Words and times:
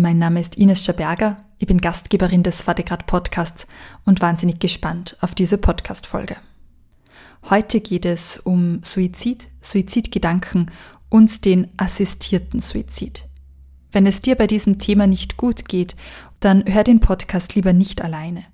Mein 0.00 0.18
Name 0.18 0.38
ist 0.38 0.56
Ines 0.56 0.84
Schaberger, 0.84 1.38
ich 1.58 1.66
bin 1.66 1.80
Gastgeberin 1.80 2.44
des 2.44 2.62
Vatergrad 2.62 3.06
Podcasts 3.06 3.66
und 4.04 4.20
wahnsinnig 4.20 4.60
gespannt 4.60 5.16
auf 5.20 5.34
diese 5.34 5.58
Podcast-Folge. 5.58 6.36
Heute 7.50 7.80
geht 7.80 8.06
es 8.06 8.36
um 8.36 8.78
Suizid, 8.84 9.48
Suizidgedanken 9.60 10.70
und 11.08 11.44
den 11.44 11.66
assistierten 11.78 12.60
Suizid. 12.60 13.24
Wenn 13.90 14.06
es 14.06 14.22
dir 14.22 14.36
bei 14.36 14.46
diesem 14.46 14.78
Thema 14.78 15.08
nicht 15.08 15.36
gut 15.36 15.68
geht, 15.68 15.96
dann 16.38 16.62
hör 16.72 16.84
den 16.84 17.00
Podcast 17.00 17.56
lieber 17.56 17.72
nicht 17.72 18.00
alleine. 18.00 18.44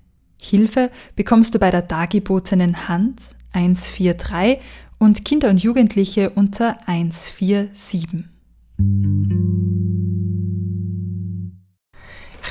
Hilfe 0.41 0.89
bekommst 1.15 1.53
du 1.53 1.59
bei 1.59 1.69
der 1.69 1.83
dargebotenen 1.83 2.87
Hand 2.87 3.21
143 3.53 4.57
und 4.97 5.23
Kinder 5.23 5.51
und 5.51 5.61
Jugendliche 5.61 6.31
unter 6.31 6.79
147. 6.87 8.25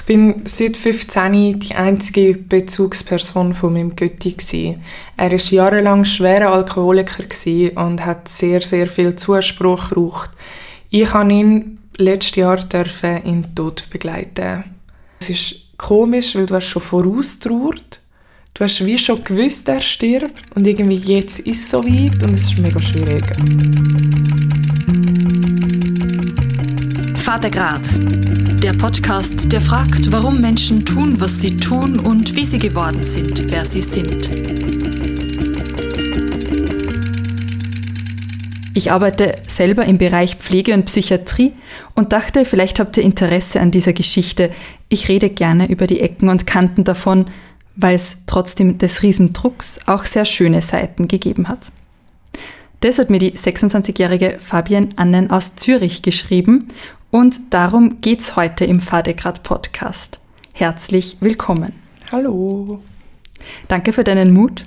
bin 0.06 0.42
seit 0.46 0.76
15 0.76 1.60
die 1.60 1.74
einzige 1.74 2.34
Bezugsperson 2.34 3.54
von 3.54 3.72
meinem 3.72 3.96
Götti. 3.96 4.76
Er 5.16 5.30
war 5.30 5.38
jahrelang 5.38 6.04
schwerer 6.04 6.52
Alkoholiker 6.52 7.24
und 7.76 8.04
hat 8.04 8.28
sehr, 8.28 8.60
sehr 8.60 8.86
viel 8.86 9.16
Zuspruch 9.16 9.88
gebraucht. 9.88 10.30
Ich 10.90 11.08
durfte 11.08 11.32
ihn 11.32 11.78
letztes 11.96 12.36
Jahr 12.36 12.58
in 13.24 13.42
den 13.42 13.54
Tod 13.54 13.88
begleiten. 13.90 14.64
Es 15.20 15.30
ist 15.30 15.54
komisch, 15.78 16.34
weil 16.34 16.46
du 16.46 16.54
hast 16.54 16.66
schon 16.66 16.82
vorausgetraut. 16.82 18.00
Du 18.52 18.64
hast 18.64 18.84
wie 18.86 18.98
schon 18.98 19.24
gewusst, 19.24 19.68
er 19.68 19.80
stirbt 19.80 20.42
und 20.54 20.66
irgendwie 20.66 20.94
jetzt 20.94 21.40
ist 21.40 21.64
es 21.64 21.70
so 21.70 21.82
weit 21.82 22.22
und 22.22 22.34
es 22.34 22.44
ist 22.44 22.58
mega 22.58 22.80
schwierig. 22.80 23.24
Vatergrad 27.24 27.80
der 28.62 28.74
Podcast, 28.74 29.50
der 29.50 29.62
fragt, 29.62 30.12
warum 30.12 30.42
Menschen 30.42 30.84
tun, 30.84 31.18
was 31.18 31.40
sie 31.40 31.56
tun 31.56 31.98
und 31.98 32.36
wie 32.36 32.44
sie 32.44 32.58
geworden 32.58 33.02
sind, 33.02 33.50
wer 33.50 33.64
sie 33.64 33.80
sind. 33.80 34.28
Ich 38.74 38.92
arbeite 38.92 39.36
selber 39.48 39.86
im 39.86 39.96
Bereich 39.96 40.36
Pflege 40.36 40.74
und 40.74 40.84
Psychiatrie 40.84 41.54
und 41.94 42.12
dachte, 42.12 42.44
vielleicht 42.44 42.78
habt 42.78 42.98
ihr 42.98 43.02
Interesse 43.02 43.58
an 43.58 43.70
dieser 43.70 43.94
Geschichte. 43.94 44.50
Ich 44.90 45.08
rede 45.08 45.30
gerne 45.30 45.70
über 45.70 45.86
die 45.86 46.00
Ecken 46.00 46.28
und 46.28 46.46
Kanten 46.46 46.84
davon, 46.84 47.24
weil 47.74 47.94
es 47.94 48.18
trotzdem 48.26 48.76
des 48.76 49.02
Riesendrucks 49.02 49.80
auch 49.86 50.04
sehr 50.04 50.26
schöne 50.26 50.60
Seiten 50.60 51.08
gegeben 51.08 51.48
hat. 51.48 51.72
Das 52.84 52.98
hat 52.98 53.08
mir 53.08 53.18
die 53.18 53.32
26-jährige 53.32 54.36
Fabienne 54.40 54.90
Annen 54.96 55.30
aus 55.30 55.56
Zürich 55.56 56.02
geschrieben 56.02 56.68
und 57.14 57.54
darum 57.54 58.00
geht's 58.00 58.34
heute 58.34 58.64
im 58.64 58.80
Fadegrad 58.80 59.44
Podcast. 59.44 60.18
Herzlich 60.52 61.18
willkommen. 61.20 61.72
Hallo. 62.10 62.82
Danke 63.68 63.92
für 63.92 64.02
deinen 64.02 64.32
Mut, 64.32 64.66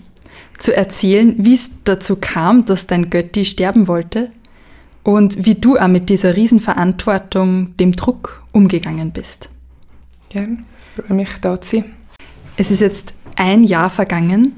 zu 0.57 0.73
erzählen, 0.73 1.35
wie 1.37 1.55
es 1.55 1.83
dazu 1.83 2.15
kam, 2.15 2.63
dass 2.63 2.87
dein 2.87 3.09
Götti 3.09 3.43
sterben 3.43 3.89
wollte 3.89 4.31
und 5.03 5.45
wie 5.45 5.55
du 5.55 5.77
auch 5.77 5.89
mit 5.89 6.07
dieser 6.07 6.37
Riesenverantwortung, 6.37 7.75
dem 7.75 7.91
Druck 7.97 8.41
umgegangen 8.53 9.11
bist. 9.11 9.49
Gern, 10.29 10.65
freue 10.95 11.17
mich 11.17 11.29
da 11.41 11.59
zu 11.59 11.75
sein. 11.75 11.95
Es 12.55 12.71
ist 12.71 12.79
jetzt 12.79 13.13
ein 13.35 13.65
Jahr 13.65 13.89
vergangen, 13.89 14.53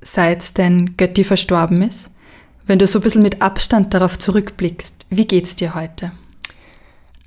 seit 0.00 0.58
dein 0.58 0.96
Götti 0.96 1.24
verstorben 1.24 1.82
ist. 1.82 2.08
Wenn 2.66 2.78
du 2.78 2.86
so 2.86 3.00
ein 3.00 3.02
bisschen 3.02 3.22
mit 3.22 3.42
Abstand 3.42 3.92
darauf 3.92 4.18
zurückblickst, 4.18 5.04
wie 5.10 5.26
geht's 5.26 5.56
dir 5.56 5.74
heute? 5.74 6.12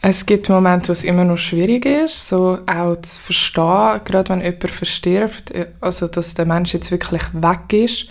Es 0.02 0.26
gibt 0.26 0.50
Momente, 0.50 0.90
wo 0.90 0.94
es 0.94 1.04
immer 1.04 1.24
noch 1.24 1.38
schwierig 1.38 1.86
ist, 1.86 2.30
so 2.30 2.60
auch 2.68 2.96
zu 3.02 3.20
verstehen, 3.20 4.02
gerade 4.06 4.30
wenn 4.30 4.42
jemand 4.42 4.70
verstirbt, 4.70 5.52
äh, 5.52 5.68
also 5.82 6.08
dass 6.08 6.36
der 6.36 6.46
Mensch 6.46 6.74
jetzt 6.74 6.92
wirklich 6.92 7.24
weg 7.34 7.74
ist. 7.74 8.08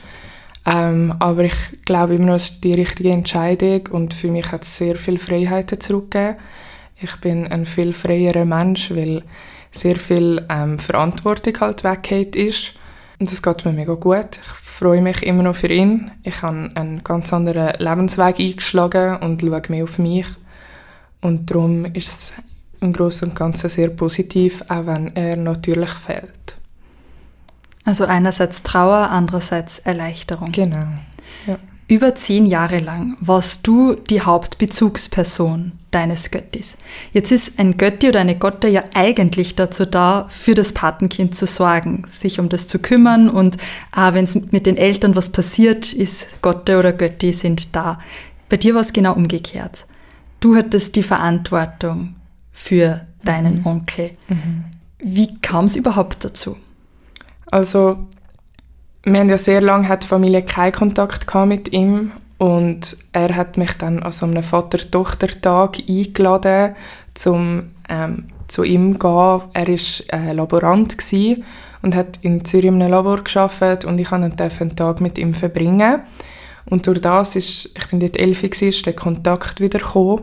Ähm, 0.66 1.14
aber 1.20 1.44
ich 1.44 1.54
glaube 1.84 2.16
immer 2.16 2.26
noch, 2.26 2.34
es 2.34 2.50
ist 2.50 2.64
die 2.64 2.74
richtige 2.74 3.10
Entscheidung 3.10 3.86
und 3.92 4.14
für 4.14 4.32
mich 4.32 4.50
hat 4.50 4.64
es 4.64 4.76
sehr 4.76 4.96
viele 4.96 5.20
Freiheiten 5.20 5.80
zurückgegeben. 5.80 6.36
Ich 7.00 7.14
bin 7.16 7.46
ein 7.46 7.66
viel 7.66 7.92
freierer 7.92 8.44
Mensch, 8.44 8.90
weil 8.90 9.22
sehr 9.70 9.96
viel 9.96 10.44
ähm, 10.50 10.78
Verantwortung 10.78 11.60
halt 11.60 11.84
weggeht 11.84 12.34
ist. 12.34 12.72
Und 13.18 13.30
das 13.30 13.42
geht 13.42 13.64
mir 13.64 13.72
mega 13.72 13.94
gut. 13.94 14.40
Ich 14.44 14.54
freue 14.54 15.02
mich 15.02 15.22
immer 15.22 15.44
noch 15.44 15.56
für 15.56 15.68
ihn. 15.68 16.10
Ich 16.22 16.42
habe 16.42 16.70
einen 16.74 17.04
ganz 17.04 17.32
anderen 17.32 17.74
Lebensweg 17.78 18.40
eingeschlagen 18.40 19.16
und 19.18 19.42
schaue 19.42 19.62
mehr 19.68 19.84
auf 19.84 19.98
mich. 19.98 20.26
Und 21.26 21.50
darum 21.50 21.84
ist 21.86 22.08
es 22.08 22.32
im 22.80 22.92
Großen 22.92 23.28
und 23.28 23.34
Ganzen 23.34 23.68
sehr 23.68 23.88
positiv, 23.88 24.62
auch 24.68 24.86
wenn 24.86 25.16
er 25.16 25.34
natürlich 25.34 25.90
fehlt. 25.90 26.56
Also 27.84 28.04
einerseits 28.04 28.62
Trauer, 28.62 29.08
andererseits 29.10 29.80
Erleichterung. 29.80 30.52
Genau. 30.52 30.86
Ja. 31.48 31.58
Über 31.88 32.14
zehn 32.14 32.46
Jahre 32.46 32.78
lang 32.78 33.16
warst 33.18 33.66
du 33.66 33.96
die 33.96 34.20
Hauptbezugsperson 34.20 35.72
deines 35.90 36.30
Göttis. 36.30 36.76
Jetzt 37.12 37.32
ist 37.32 37.58
ein 37.58 37.76
Götti 37.76 38.08
oder 38.08 38.20
eine 38.20 38.38
Gotte 38.38 38.68
ja 38.68 38.84
eigentlich 38.94 39.56
dazu 39.56 39.84
da, 39.84 40.28
für 40.28 40.54
das 40.54 40.74
Patenkind 40.74 41.34
zu 41.34 41.48
sorgen, 41.48 42.04
sich 42.06 42.38
um 42.38 42.48
das 42.48 42.68
zu 42.68 42.78
kümmern 42.78 43.28
und 43.28 43.56
ah, 43.90 44.14
wenn 44.14 44.26
es 44.26 44.52
mit 44.52 44.64
den 44.64 44.76
Eltern 44.76 45.16
was 45.16 45.30
passiert, 45.30 45.92
ist 45.92 46.40
Gotte 46.40 46.78
oder 46.78 46.92
Götti 46.92 47.32
sind 47.32 47.74
da. 47.74 47.98
Bei 48.48 48.56
dir 48.56 48.76
war 48.76 48.82
es 48.82 48.92
genau 48.92 49.14
umgekehrt 49.14 49.86
du 50.40 50.56
hattest 50.56 50.96
die 50.96 51.02
Verantwortung 51.02 52.16
für 52.52 53.06
deinen 53.24 53.60
mhm. 53.60 53.66
Onkel. 53.66 54.10
Mhm. 54.28 54.64
Wie 54.98 55.38
kam 55.40 55.66
es 55.66 55.76
überhaupt 55.76 56.24
dazu? 56.24 56.56
Also, 57.50 57.98
wir 59.04 59.20
haben 59.20 59.28
ja 59.28 59.38
sehr 59.38 59.60
lange 59.60 59.88
hat 59.88 60.04
die 60.04 60.08
Familie 60.08 60.42
keinen 60.42 60.72
Kontakt 60.72 61.32
mit 61.46 61.72
ihm 61.72 62.12
und 62.38 62.96
er 63.12 63.36
hat 63.36 63.56
mich 63.56 63.72
dann 63.74 64.02
an 64.02 64.12
so 64.12 64.26
einem 64.26 64.42
Vater-Tochter-Tag 64.42 65.78
eingeladen, 65.88 66.74
zum 67.14 67.70
ähm, 67.88 68.28
zu 68.48 68.64
ihm 68.64 68.98
gehen. 68.98 69.40
Er 69.52 69.68
war 69.68 70.12
äh, 70.12 70.32
Laborant 70.32 70.96
und 71.82 71.94
hat 71.94 72.18
in 72.22 72.44
Zürich 72.44 72.66
in 72.66 72.82
einem 72.82 72.90
Labor 72.90 73.22
gearbeitet 73.22 73.84
und 73.84 73.98
ich 73.98 74.08
durfte 74.08 74.60
einen 74.60 74.76
Tag 74.76 75.00
mit 75.00 75.18
ihm 75.18 75.34
verbringen. 75.34 76.00
Und 76.68 76.86
durch 76.86 77.00
das 77.00 77.36
ist, 77.36 77.70
ich 77.76 77.86
bin 77.88 78.00
dort 78.00 78.16
elf, 78.16 78.42
ist 78.42 78.86
der 78.86 78.92
Kontakt 78.92 79.60
wieder 79.60 79.78
gekommen. 79.78 80.22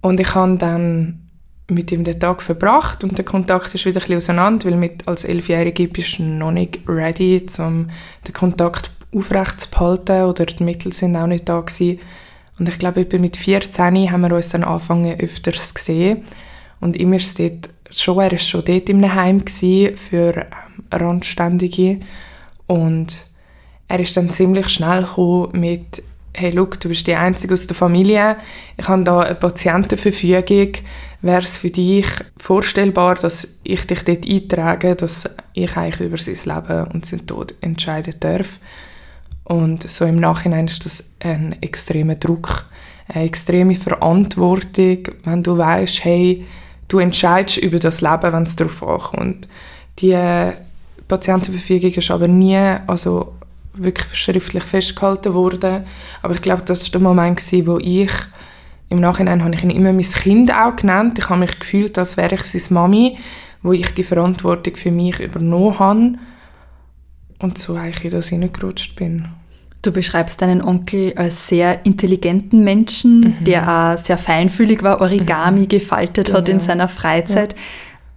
Und 0.00 0.20
ich 0.20 0.34
habe 0.34 0.56
dann 0.56 1.20
mit 1.68 1.90
ihm 1.92 2.04
den 2.04 2.20
Tag 2.20 2.42
verbracht 2.42 3.04
und 3.04 3.16
der 3.16 3.24
Kontakt 3.24 3.74
ist 3.74 3.86
wieder 3.86 4.00
ein 4.00 4.06
bisschen 4.06 4.16
auseinander, 4.18 4.66
weil 4.66 4.76
mit 4.76 5.08
als 5.08 5.24
Elfjährige 5.24 5.88
bist 5.88 6.18
du 6.18 6.22
noch 6.24 6.50
nicht 6.50 6.80
ready, 6.86 7.44
um 7.58 7.88
den 8.26 8.34
Kontakt 8.34 8.90
aufrecht 9.14 9.62
zu 9.62 9.70
behalten 9.70 10.24
oder 10.24 10.44
die 10.44 10.62
Mittel 10.62 10.92
sind 10.92 11.16
auch 11.16 11.26
nicht 11.26 11.48
da 11.48 11.60
gewesen. 11.60 12.00
Und 12.58 12.68
ich 12.68 12.78
glaube, 12.78 13.00
etwa 13.00 13.18
mit 13.18 13.36
14 13.36 14.10
haben 14.10 14.20
wir 14.20 14.34
uns 14.34 14.50
dann 14.50 14.64
angefangen 14.64 15.18
öfters 15.18 15.74
gesehen. 15.74 16.24
Und 16.80 16.96
immer 16.96 17.16
ist 17.16 17.38
dort 17.38 17.70
schon, 17.90 18.18
er 18.18 18.32
war 18.32 18.38
schon 18.38 18.64
dort 18.64 18.88
im 18.88 19.14
Heim 19.14 19.42
für 19.46 19.96
ähm, 20.12 20.44
Randständige. 20.92 22.00
Und 22.66 23.26
er 23.94 24.00
ist 24.00 24.16
dann 24.16 24.28
ziemlich 24.28 24.70
schnell 24.70 25.06
mit 25.52 26.02
«Hey, 26.32 26.50
look, 26.50 26.80
du 26.80 26.88
bist 26.88 27.06
die 27.06 27.14
Einzige 27.14 27.54
aus 27.54 27.68
der 27.68 27.76
Familie, 27.76 28.36
ich 28.76 28.88
habe 28.88 29.04
da 29.04 29.20
eine 29.20 29.36
Patientenverfügung, 29.36 30.72
wäre 31.22 31.42
es 31.42 31.58
für 31.58 31.70
dich 31.70 32.06
vorstellbar, 32.36 33.14
dass 33.14 33.46
ich 33.62 33.86
dich 33.86 34.02
dort 34.02 34.26
eintrage, 34.26 34.96
dass 34.96 35.30
ich 35.52 35.76
eigentlich 35.76 36.08
über 36.08 36.18
sein 36.18 36.56
Leben 36.56 36.88
und 36.88 37.06
seinen 37.06 37.28
Tod 37.28 37.54
entscheiden 37.60 38.16
darf?» 38.18 38.58
Und 39.44 39.88
so 39.88 40.06
im 40.06 40.16
Nachhinein 40.16 40.66
ist 40.66 40.84
das 40.84 41.10
ein 41.20 41.54
extremer 41.62 42.16
Druck, 42.16 42.64
eine 43.06 43.26
extreme 43.26 43.76
Verantwortung, 43.76 44.98
wenn 45.22 45.44
du 45.44 45.56
weißt, 45.56 46.04
hey, 46.04 46.44
du 46.88 46.98
entscheidest 46.98 47.58
über 47.58 47.78
das 47.78 48.00
Leben, 48.00 48.32
wenn 48.32 48.42
es 48.42 48.56
darauf 48.56 48.82
ankommt. 48.82 49.46
Die 50.00 50.18
Patientenverfügung 51.06 51.92
ist 51.92 52.10
aber 52.10 52.26
nie, 52.26 52.56
also 52.86 53.33
wirklich 53.74 54.14
schriftlich 54.14 54.64
festgehalten 54.64 55.34
wurde. 55.34 55.84
Aber 56.22 56.34
ich 56.34 56.42
glaube, 56.42 56.62
das 56.64 56.86
war 56.86 56.92
der 56.92 57.00
Moment, 57.00 57.38
gewesen, 57.38 57.66
wo 57.66 57.78
ich 57.78 58.10
im 58.88 59.00
Nachhinein 59.00 59.42
habe 59.42 59.54
ich 59.54 59.62
ihn 59.62 59.70
immer 59.70 59.92
mein 59.92 60.02
Kind 60.04 60.52
auch 60.52 60.76
genannt. 60.76 61.18
Ich 61.18 61.28
habe 61.28 61.40
mich 61.40 61.58
gefühlt, 61.58 61.98
als 61.98 62.16
wäre 62.16 62.34
ich 62.34 62.42
seine 62.42 62.74
Mami, 62.74 63.18
wo 63.62 63.72
ich 63.72 63.92
die 63.94 64.04
Verantwortung 64.04 64.76
für 64.76 64.90
mich 64.90 65.20
übernommen 65.20 65.78
habe 65.78 66.12
und 67.40 67.58
so 67.58 67.74
eigentlich 67.74 68.04
in 68.04 68.10
das 68.10 68.28
hineingerutscht 68.28 68.94
bin. 68.96 69.26
Du 69.82 69.92
beschreibst 69.92 70.40
deinen 70.40 70.62
Onkel 70.62 71.12
als 71.16 71.48
sehr 71.48 71.84
intelligenten 71.84 72.64
Menschen, 72.64 73.20
mhm. 73.20 73.44
der 73.44 73.68
auch 73.68 73.98
sehr 73.98 74.16
feinfühlig 74.16 74.82
war, 74.82 75.00
Origami 75.00 75.62
mhm. 75.62 75.68
gefaltet 75.68 76.26
genau. 76.26 76.38
hat 76.38 76.48
in 76.48 76.58
genau. 76.58 76.66
seiner 76.66 76.88
Freizeit. 76.88 77.52
Ja 77.52 77.58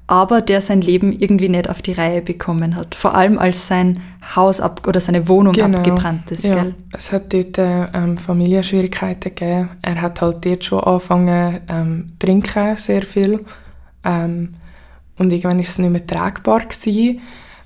aber 0.08 0.40
der 0.40 0.62
sein 0.62 0.80
Leben 0.80 1.12
irgendwie 1.12 1.50
nicht 1.50 1.70
auf 1.70 1.82
die 1.82 1.92
Reihe 1.92 2.22
bekommen 2.22 2.78
hat. 2.78 2.96
Vor 2.96 3.14
allem 3.14 3.38
als 3.38 3.68
sein 3.68 4.00
Haus 4.36 4.62
ab 4.62 4.88
oder 4.88 5.02
seine 5.02 5.28
Wohnung 5.28 5.52
genau. 5.52 5.78
abgebrannt 5.78 6.32
ist. 6.32 6.46
Ja. 6.46 6.56
Gell? 6.56 6.76
Es 6.94 7.12
hat 7.12 7.34
dort 7.34 7.58
ähm, 7.60 8.18
Familienschwierigkeiten 8.18 9.36
gegeben. 9.36 9.70
Er 9.82 10.02
hat 10.02 10.22
halt 10.22 10.46
dort 10.46 10.64
schon 10.64 10.80
angefangen 10.80 11.60
ähm, 11.68 12.08
trinken, 12.20 12.78
sehr 12.78 13.04
viel. 13.04 13.44
Ähm, 14.06 14.54
und 15.18 15.34
irgendwann 15.34 15.60
ist 15.60 15.70
es 15.70 15.80
nicht 15.80 15.92
mehr 15.92 16.08
tragbar 16.08 16.62
gewesen. 16.62 17.20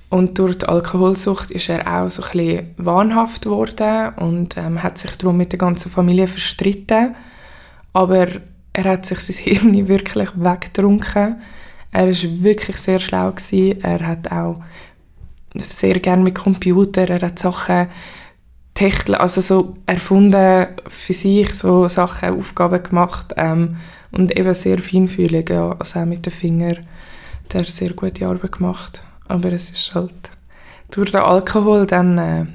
Und 0.08 0.38
durch 0.38 0.58
die 0.58 0.66
Alkoholsucht 0.66 1.50
ist 1.52 1.68
er 1.68 1.86
auch 1.86 2.10
so 2.10 2.22
ein 2.22 2.30
bisschen 2.32 2.74
wahnhaft 2.76 3.44
geworden 3.44 4.12
und 4.16 4.56
ähm, 4.56 4.82
hat 4.82 4.98
sich 4.98 5.16
darum 5.16 5.36
mit 5.36 5.52
der 5.52 5.58
ganzen 5.58 5.90
Familie 5.90 6.26
verstritten. 6.26 7.14
Aber 7.92 8.26
er 8.72 8.84
hat 8.84 9.06
sich 9.06 9.20
sein 9.20 9.36
Hirn 9.72 9.88
wirklich 9.88 10.28
weggetrunken. 10.34 11.36
Er 11.92 12.08
ist 12.08 12.42
wirklich 12.42 12.78
sehr 12.78 12.98
schlau 12.98 13.30
gewesen. 13.30 13.80
Er 13.82 14.06
hat 14.06 14.32
auch 14.32 14.60
sehr 15.54 16.00
gerne 16.00 16.22
mit 16.22 16.34
Computer, 16.34 17.08
er 17.08 17.20
hat 17.20 17.38
Sachen 17.38 17.88
technisch, 18.74 19.18
also 19.18 19.40
so 19.42 19.74
erfunden 19.84 20.68
für 20.88 21.12
sich, 21.12 21.52
so 21.54 21.88
Sachen, 21.88 22.38
Aufgaben 22.38 22.82
gemacht 22.82 23.34
ähm, 23.36 23.76
und 24.10 24.36
eben 24.36 24.54
sehr 24.54 24.78
feinfühlig, 24.78 25.50
ja, 25.50 25.76
also 25.78 26.00
auch 26.00 26.06
mit 26.06 26.24
den 26.24 26.32
Fingern, 26.32 26.86
der 27.52 27.64
sehr 27.64 27.90
gute 27.90 28.26
Arbeit 28.26 28.52
gemacht. 28.52 29.04
Aber 29.28 29.52
es 29.52 29.70
ist 29.70 29.94
halt 29.94 30.30
durch 30.90 31.10
den 31.10 31.20
Alkohol 31.20 31.86
dann 31.86 32.18
äh, 32.18 32.46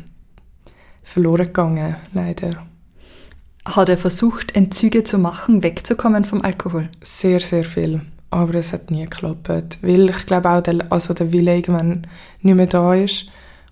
verloren 1.03 1.47
gegangen, 1.47 1.95
leider. 2.13 2.65
Hat 3.65 3.89
er 3.89 3.97
versucht, 3.97 4.55
Entzüge 4.55 5.03
zu 5.03 5.19
machen, 5.19 5.61
wegzukommen 5.61 6.25
vom 6.25 6.41
Alkohol? 6.41 6.89
Sehr, 7.03 7.41
sehr 7.41 7.63
viel. 7.63 8.01
Aber 8.29 8.55
es 8.55 8.73
hat 8.73 8.91
nie 8.91 9.03
geklappt. 9.03 9.79
Weil 9.81 10.09
ich 10.09 10.25
glaube 10.25 10.49
auch, 10.49 10.61
der, 10.61 10.91
also 10.91 11.13
der 11.13 11.31
Wille 11.31 11.55
irgendwann 11.55 12.07
nicht 12.41 12.55
mehr 12.55 12.67
da 12.67 12.93
ist. 12.93 13.27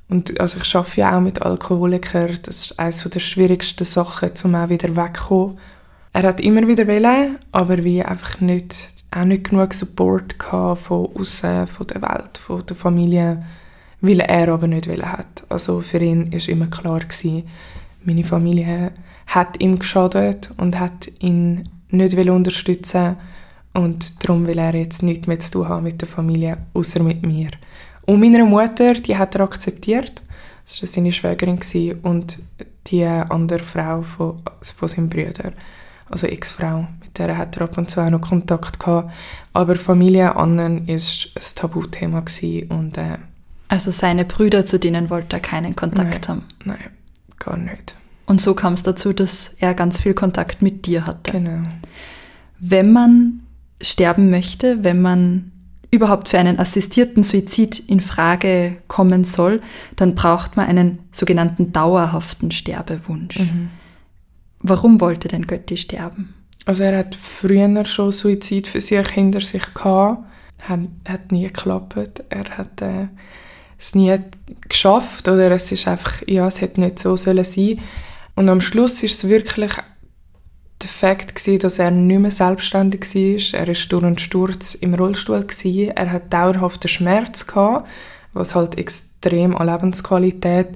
Und 0.08 0.40
also 0.40 0.60
ich 0.62 0.76
arbeite 0.76 1.02
ja 1.02 1.18
auch 1.18 1.22
mit 1.22 1.42
Alkoholikern. 1.42 2.38
Das 2.44 2.66
ist 2.66 2.80
eines 2.80 3.04
der 3.04 3.20
schwierigsten 3.20 3.86
Sachen, 3.86 4.32
um 4.44 4.56
auch 4.56 4.70
wieder 4.70 4.96
wegzukommen. 4.96 5.58
Er 6.14 6.24
hat 6.24 6.40
immer 6.40 6.66
wieder 6.68 6.88
wollen, 6.88 7.40
aber 7.52 7.84
wie 7.84 8.02
einfach 8.02 8.40
nicht, 8.40 8.88
auch 9.12 9.26
nicht 9.26 9.50
genug 9.50 9.74
Support 9.74 10.36
von 10.42 11.10
außen, 11.14 11.68
von 11.68 11.88
der 11.88 12.02
Welt, 12.02 12.38
von 12.38 12.66
der 12.66 12.76
Familie, 12.76 13.44
weil 14.00 14.22
er 14.22 14.48
aber 14.48 14.68
nicht 14.68 14.88
wollen 14.88 15.12
hat. 15.12 15.44
Also 15.50 15.82
für 15.82 15.98
ihn 15.98 16.32
ist 16.32 16.48
immer 16.48 16.68
klar 16.68 17.00
gewesen, 17.00 17.44
meine 18.06 18.24
Familie 18.24 18.94
hat 19.28 19.60
ihm 19.60 19.80
geschadet 19.80 20.52
und 20.56 20.80
hat 20.80 21.10
ihn 21.20 21.68
nicht 21.90 22.18
unterstützen 22.18 23.18
und 23.76 24.24
darum 24.24 24.48
will 24.48 24.58
er 24.58 24.74
jetzt 24.74 25.04
nichts 25.04 25.28
mehr 25.28 25.40
zu 25.40 25.52
tun 25.52 25.70
haben 25.70 25.84
mit 25.84 26.02
der 26.02 26.08
Familie, 26.08 26.58
außer 26.74 27.04
mit 27.04 27.26
mir. 27.26 27.52
Und 28.06 28.22
meine 28.22 28.46
Mutter, 28.46 28.94
die 28.94 29.18
hat 29.18 29.36
er 29.36 29.42
akzeptiert. 29.42 30.22
Das 30.66 30.82
war 30.82 30.88
seine 30.88 31.12
Schwägerin 31.12 31.60
und 32.04 32.40
die 32.88 33.04
andere 33.04 33.64
Frau 33.64 34.02
von, 34.02 34.42
von 34.62 34.88
seinem 34.88 35.10
Bruder, 35.10 35.52
also 36.10 36.26
Ex-Frau, 36.26 36.88
mit 37.02 37.18
der 37.18 37.38
hat 37.38 37.58
er 37.58 37.64
ab 37.64 37.78
und 37.78 37.90
zu 37.90 38.00
auch 38.00 38.10
noch 38.10 38.22
Kontakt 38.22 38.80
gehabt. 38.80 39.12
Aber 39.54 39.76
Familie 39.76 40.36
Annen 40.36 40.88
ist 40.88 41.32
ein 41.36 41.56
Tabuthema 41.56 42.24
und 42.70 42.98
äh, 42.98 43.18
also 43.68 43.92
seine 43.92 44.26
Brüder, 44.26 44.66
zu 44.66 44.80
denen 44.80 45.10
wollte 45.10 45.38
er 45.38 45.40
keinen 45.42 45.76
Kontakt 45.76 46.28
nein, 46.28 46.28
haben? 46.28 46.44
Nein, 46.66 46.92
gar 47.40 47.58
nicht. 47.58 47.96
Und 48.28 48.40
so 48.40 48.54
kam 48.54 48.74
es 48.74 48.84
dazu, 48.84 49.12
dass 49.12 49.56
er 49.60 49.74
ganz 49.74 50.02
viel 50.02 50.14
Kontakt 50.14 50.62
mit 50.62 50.86
dir 50.86 51.06
hatte. 51.06 51.32
Genau. 51.32 51.68
Wenn 52.60 52.94
man 52.94 53.45
sterben 53.82 54.30
möchte, 54.30 54.84
wenn 54.84 55.02
man 55.02 55.52
überhaupt 55.92 56.30
für 56.30 56.38
einen 56.38 56.60
assistierten 56.60 57.24
Suizid 57.24 57.80
in 57.88 58.02
Frage 58.02 58.78
kommen 58.88 59.24
soll, 59.24 59.62
dann 59.96 60.16
braucht 60.16 60.58
man 60.58 60.68
einen 60.68 61.00
sogenannten 61.12 61.72
dauerhaften 61.72 62.52
Sterbewunsch. 62.52 63.40
Mhm. 63.40 63.70
Warum 64.60 65.00
wollte 65.00 65.28
denn 65.28 65.48
Götti 65.48 65.78
sterben? 65.78 66.34
Also 66.66 66.84
er 66.84 66.98
hat 66.98 67.16
früher 67.16 67.86
schon 67.86 68.12
Suizid 68.12 68.68
für 68.68 68.82
sich 68.82 69.08
hinter 69.10 69.42
sich 69.42 69.74
gehabt, 69.74 70.24
hat, 70.62 70.80
hat 71.08 71.32
nie 71.32 71.44
geklappt. 71.44 72.24
Er 72.30 72.58
hat 72.58 72.82
äh, 72.82 73.08
es 73.78 73.94
nie 73.94 74.16
geschafft 74.68 75.28
oder 75.28 75.52
es 75.52 75.72
ist 75.72 75.88
einfach, 75.88 76.24
ja, 76.28 76.48
es 76.48 76.62
hätte 76.62 76.82
nicht 76.82 77.00
so 77.00 77.16
sollen 77.16 77.44
sein. 77.44 77.80
Und 78.36 78.50
am 78.50 78.62
Schluss 78.62 79.04
ist 79.04 79.24
es 79.24 79.30
wirklich 79.30 79.72
der 80.82 80.90
Fakt 80.90 81.36
gewesen, 81.36 81.60
dass 81.60 81.80
er 81.80 81.92
nicht 81.92 82.20
mehr 82.20 82.32
selbstständig 82.32 83.02
war. 83.16 83.62
Er 83.62 83.68
war 83.68 83.76
durch 83.90 84.04
einen 84.04 84.18
Sturz 84.18 84.76
im 84.76 84.94
Rollstuhl. 84.94 85.46
Er 85.96 86.12
hat 86.12 86.34
dauerhaften 86.34 86.88
Schmerz, 86.88 87.46
was 88.34 88.56
halt 88.56 88.78
extrem 88.78 89.56
an 89.56 89.68
Lebensqualität, 89.68 90.70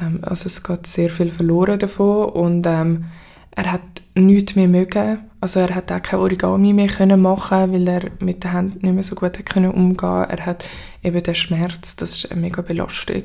ähm, 0.00 0.20
also 0.22 0.46
es 0.46 0.62
geht 0.62 0.86
sehr 0.86 1.10
viel 1.10 1.30
verloren 1.30 1.78
davon 1.78 2.30
und 2.30 2.66
ähm, 2.66 3.04
er 3.52 3.72
hat 3.72 3.82
nichts 4.14 4.56
mehr 4.56 4.68
mögen. 4.68 5.18
Also 5.40 5.60
er 5.60 5.74
hat 5.74 5.90
auch 5.90 6.02
kein 6.02 6.20
Origami 6.20 6.72
mehr 6.72 7.16
machen, 7.16 7.72
weil 7.72 7.88
er 7.88 8.10
mit 8.20 8.44
den 8.44 8.52
Händen 8.52 8.78
nicht 8.82 8.94
mehr 8.94 9.02
so 9.02 9.14
gut 9.14 9.38
umgehen. 9.56 10.24
Er 10.28 10.46
hat 10.46 10.64
eben 11.02 11.22
den 11.22 11.34
Schmerz, 11.34 11.96
das 11.96 12.16
ist 12.16 12.32
eine 12.32 12.40
mega 12.40 12.62
Belastung. 12.62 13.22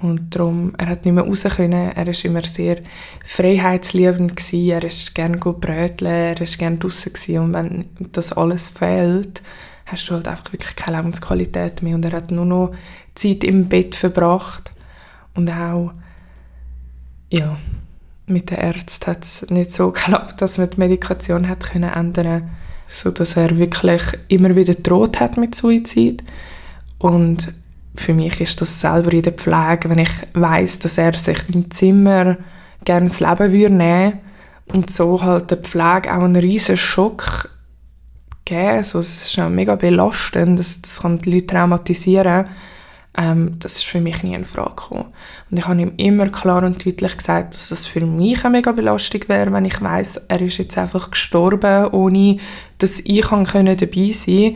Und 0.00 0.34
darum, 0.34 0.72
er 0.78 0.88
hat 0.88 1.04
nicht 1.04 1.14
mehr 1.14 1.24
raus 1.24 1.44
können. 1.44 1.92
Er 1.94 2.06
war 2.06 2.24
immer 2.24 2.42
sehr 2.42 2.78
freiheitsliebend 3.24 4.34
gewesen. 4.34 4.70
Er 4.70 4.84
ist 4.84 5.14
gerne 5.14 5.36
bröteln, 5.36 6.10
er 6.10 6.40
ist 6.40 6.58
gerne 6.58 6.78
draußen 6.78 7.12
gewesen. 7.12 7.38
Und 7.38 7.54
wenn 7.54 7.84
das 8.12 8.32
alles 8.32 8.70
fehlt, 8.70 9.42
hast 9.84 10.08
du 10.08 10.14
halt 10.14 10.26
einfach 10.26 10.52
wirklich 10.52 10.74
keine 10.76 10.96
Lebensqualität 10.96 11.82
mehr. 11.82 11.94
Und 11.94 12.04
er 12.04 12.12
hat 12.12 12.30
nur 12.30 12.46
noch 12.46 12.74
Zeit 13.14 13.44
im 13.44 13.68
Bett 13.68 13.94
verbracht. 13.94 14.72
Und 15.34 15.50
auch, 15.50 15.92
ja, 17.28 17.58
mit 18.26 18.50
den 18.50 18.58
Ärzten 18.58 19.06
hat 19.06 19.24
es 19.24 19.50
nicht 19.50 19.70
so 19.70 19.90
geklappt, 19.92 20.40
dass 20.40 20.56
man 20.56 20.70
die 20.70 20.78
Medikation 20.78 21.48
hat 21.48 21.64
können 21.64 21.92
ändern 21.92 22.50
so 22.90 23.10
dass 23.10 23.36
er 23.36 23.56
wirklich 23.56 24.02
immer 24.28 24.56
wieder 24.56 24.74
droht 24.74 25.20
hat 25.20 25.36
mit 25.36 25.54
Suizid. 25.54 26.24
Und 26.98 27.52
für 28.00 28.14
mich 28.14 28.40
ist 28.40 28.60
das 28.60 28.80
selber 28.80 29.12
in 29.12 29.22
der 29.22 29.32
Pflege, 29.32 29.88
wenn 29.88 29.98
ich 29.98 30.10
weiß, 30.34 30.80
dass 30.80 30.98
er 30.98 31.16
sich 31.16 31.38
im 31.52 31.70
Zimmer 31.70 32.36
gerne 32.84 33.08
das 33.08 33.20
Leben 33.20 33.52
würde 33.52 33.74
nehmen 33.74 34.18
und 34.68 34.90
so 34.90 35.22
halt 35.22 35.50
der 35.50 35.58
Pflege 35.58 36.12
auch 36.14 36.22
einen 36.22 36.36
riesen 36.36 36.76
Schock 36.76 37.50
geben. 38.44 38.68
Also 38.68 38.98
es 38.98 39.22
ist 39.22 39.32
schon 39.34 39.54
mega 39.54 39.74
belastend, 39.76 40.58
das, 40.58 40.80
das 40.80 41.02
kann 41.02 41.18
die 41.18 41.32
Leute 41.32 41.46
traumatisieren. 41.48 42.46
Ähm, 43.16 43.56
das 43.58 43.76
ist 43.76 43.84
für 43.84 44.00
mich 44.00 44.22
nie 44.22 44.34
in 44.34 44.44
Frage 44.44 44.70
gekommen. 44.76 45.06
Und 45.50 45.58
ich 45.58 45.66
habe 45.66 45.82
ihm 45.82 45.92
immer 45.96 46.28
klar 46.28 46.62
und 46.62 46.84
deutlich 46.84 47.16
gesagt, 47.16 47.54
dass 47.54 47.70
das 47.70 47.84
für 47.84 48.00
mich 48.00 48.44
eine 48.44 48.52
mega 48.52 48.70
Belastung 48.70 49.22
wäre, 49.26 49.52
wenn 49.52 49.64
ich 49.64 49.82
weiß, 49.82 50.22
er 50.28 50.40
ist 50.40 50.58
jetzt 50.58 50.78
einfach 50.78 51.10
gestorben, 51.10 51.88
ohne 51.88 52.36
dass 52.78 53.00
ich 53.00 53.26
dabei 53.26 53.44
sein 53.44 53.66
konnte 53.66 54.54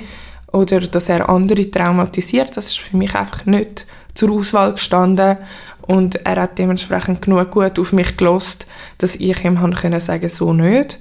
oder 0.55 0.81
dass 0.81 1.09
er 1.09 1.29
andere 1.29 1.69
traumatisiert, 1.69 2.56
das 2.56 2.67
ist 2.69 2.79
für 2.79 2.96
mich 2.96 3.13
einfach 3.17 3.44
nicht 3.44 3.87
zur 4.15 4.31
Auswahl 4.31 4.73
gestanden. 4.73 5.37
Und 5.82 6.15
er 6.25 6.43
hat 6.43 6.58
dementsprechend 6.58 7.20
genug 7.20 7.51
gut 7.51 7.77
auf 7.79 7.93
mich 7.93 8.17
gelost, 8.17 8.67
dass 8.99 9.17
ich 9.17 9.44
ihm 9.44 9.61
haben 9.61 9.75
können 9.75 10.01
sagen 10.01 10.29
so 10.29 10.53
nicht. 10.53 11.01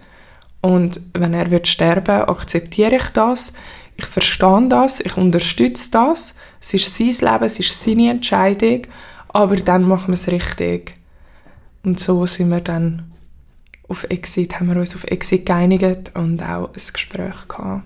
Und 0.60 1.00
wenn 1.14 1.36
er 1.36 1.52
wird 1.52 1.68
sterben, 1.68 2.24
akzeptiere 2.24 2.96
ich 2.96 3.10
das, 3.10 3.54
ich 3.96 4.06
verstehe 4.06 4.68
das, 4.70 5.00
ich 5.02 5.16
unterstütze 5.18 5.92
das, 5.92 6.36
es 6.60 6.74
ist 6.74 6.96
sein 6.96 7.34
Leben, 7.34 7.44
es 7.44 7.60
ist 7.60 7.84
seine 7.84 8.10
Entscheidung, 8.10 8.88
aber 9.28 9.58
dann 9.58 9.84
machen 9.84 10.08
wir 10.08 10.14
es 10.14 10.30
richtig. 10.30 10.96
Und 11.84 12.00
so 12.00 12.26
sind 12.26 12.50
wir 12.50 12.62
dann 12.62 13.12
auf 13.88 14.06
Exit, 14.06 14.60
haben 14.60 14.74
wir 14.74 14.80
uns 14.80 14.96
auf 14.96 15.04
Exit 15.04 15.46
geeinigt 15.46 16.12
und 16.16 16.42
auch 16.42 16.70
ein 16.70 16.82
Gespräch 16.92 17.48
gehabt. 17.48 17.84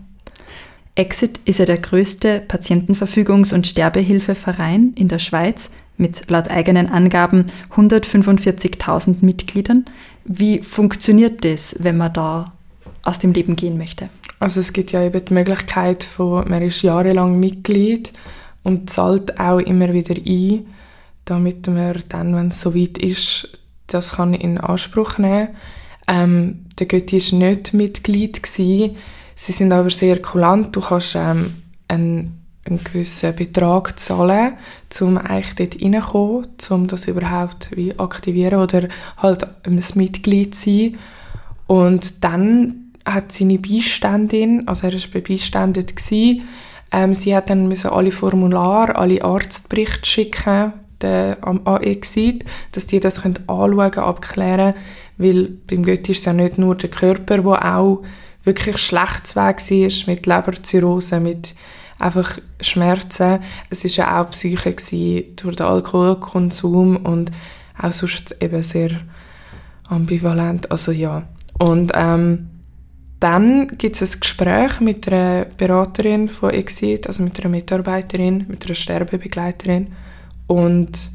Exit 0.97 1.39
ist 1.45 1.59
ja 1.59 1.65
der 1.65 1.77
größte 1.77 2.41
Patientenverfügungs- 2.47 3.53
und 3.53 3.67
Sterbehilfeverein 3.67 4.93
in 4.95 5.07
der 5.07 5.19
Schweiz 5.19 5.69
mit 5.95 6.27
laut 6.31 6.49
eigenen 6.49 6.89
Angaben 6.89 7.45
145.000 7.75 9.17
Mitgliedern. 9.21 9.85
Wie 10.25 10.63
funktioniert 10.63 11.45
das, 11.45 11.75
wenn 11.79 11.97
man 11.97 12.13
da 12.13 12.53
aus 13.03 13.19
dem 13.19 13.33
Leben 13.33 13.55
gehen 13.55 13.77
möchte? 13.77 14.09
Also 14.39 14.59
es 14.59 14.73
gibt 14.73 14.91
ja 14.91 15.03
eben 15.03 15.23
die 15.23 15.33
Möglichkeit 15.33 16.03
von, 16.03 16.49
man 16.49 16.63
ist 16.63 16.81
jahrelang 16.81 17.39
Mitglied 17.39 18.11
und 18.63 18.89
zahlt 18.89 19.39
auch 19.39 19.59
immer 19.59 19.93
wieder 19.93 20.15
ein, 20.15 20.65
damit 21.25 21.67
man 21.67 22.01
dann, 22.09 22.35
wenn 22.35 22.47
es 22.47 22.61
soweit 22.61 22.97
ist, 22.97 23.59
das 23.85 24.15
kann 24.15 24.33
in 24.33 24.57
Anspruch 24.57 25.19
nehmen. 25.19 25.49
Ähm, 26.07 26.65
der 26.79 26.87
Götti 26.87 27.19
war 27.19 27.39
nicht 27.39 27.73
Mitglied 27.75 28.41
gewesen, 28.41 28.97
Sie 29.39 29.51
sind 29.51 29.71
aber 29.71 29.91
sehr 29.91 30.19
kulant. 30.19 30.75
Du 30.75 30.81
kannst 30.81 31.15
ähm, 31.15 31.53
einen, 31.87 32.43
einen 32.65 32.83
gewissen 32.83 33.35
Betrag 33.35 33.99
zahlen, 33.99 34.53
um 34.99 35.17
eigentlich 35.19 35.53
dort 35.53 35.79
reinzukommen, 35.79 36.47
um 36.71 36.87
das 36.87 37.07
überhaupt 37.07 37.69
wie 37.75 37.97
aktivieren 37.99 38.59
oder 38.59 38.87
halt 39.17 39.47
ein 39.63 39.81
Mitglied 39.93 40.55
sein. 40.55 40.97
Und 41.67 42.23
dann 42.23 42.91
hat 43.05 43.31
seine 43.31 43.59
Beiständin, 43.59 44.67
also 44.67 44.87
er 44.87 44.93
war 44.93 45.01
bei 45.13 45.21
Beiständet, 45.21 45.93
ähm, 46.91 47.13
sie 47.13 47.35
hat 47.35 47.51
dann 47.51 47.67
müssen 47.67 47.91
alle 47.91 48.11
Formulare, 48.11 48.95
alle 48.95 49.23
Arztberichte 49.23 50.05
schicken, 50.05 50.73
der, 51.01 51.37
am 51.41 51.61
AEXID, 51.63 52.43
dass 52.71 52.87
die 52.87 52.99
das 52.99 53.21
können 53.21 53.37
anschauen, 53.45 53.93
abklären, 53.93 54.73
weil 55.17 55.49
beim 55.67 55.83
Götti 55.83 56.13
ist 56.13 56.19
es 56.19 56.25
ja 56.25 56.33
nicht 56.33 56.57
nur 56.57 56.75
der 56.75 56.89
Körper, 56.89 57.37
der 57.37 57.75
auch 57.77 58.03
wirklich 58.47 58.77
schlechtes 58.77 59.35
Weg 59.35 59.59
war, 59.69 60.13
mit 60.13 60.25
Leberzirrhose, 60.25 61.19
mit 61.19 61.53
einfach 61.99 62.39
Schmerzen. 62.61 63.39
Es 63.69 63.83
war 63.83 63.91
ja 63.91 64.21
auch 64.21 64.31
Psyche 64.31 65.23
durch 65.35 65.55
den 65.55 65.65
Alkoholkonsum 65.65 66.97
und 66.97 67.31
auch 67.79 67.91
sonst 67.91 68.35
eben 68.41 68.63
sehr 68.63 68.91
ambivalent. 69.89 70.71
Also 70.71 70.91
ja. 70.91 71.23
Und 71.59 71.91
ähm, 71.95 72.49
dann 73.19 73.69
gibt 73.77 73.99
es 73.99 74.15
ein 74.15 74.19
Gespräch 74.19 74.79
mit 74.79 75.07
einer 75.07 75.45
Beraterin 75.45 76.29
von 76.29 76.51
Exit, 76.51 77.07
also 77.07 77.23
mit 77.23 77.39
einer 77.39 77.49
Mitarbeiterin, 77.49 78.45
mit 78.47 78.65
einer 78.65 78.75
Sterbebegleiterin. 78.75 79.93
Und 80.45 81.11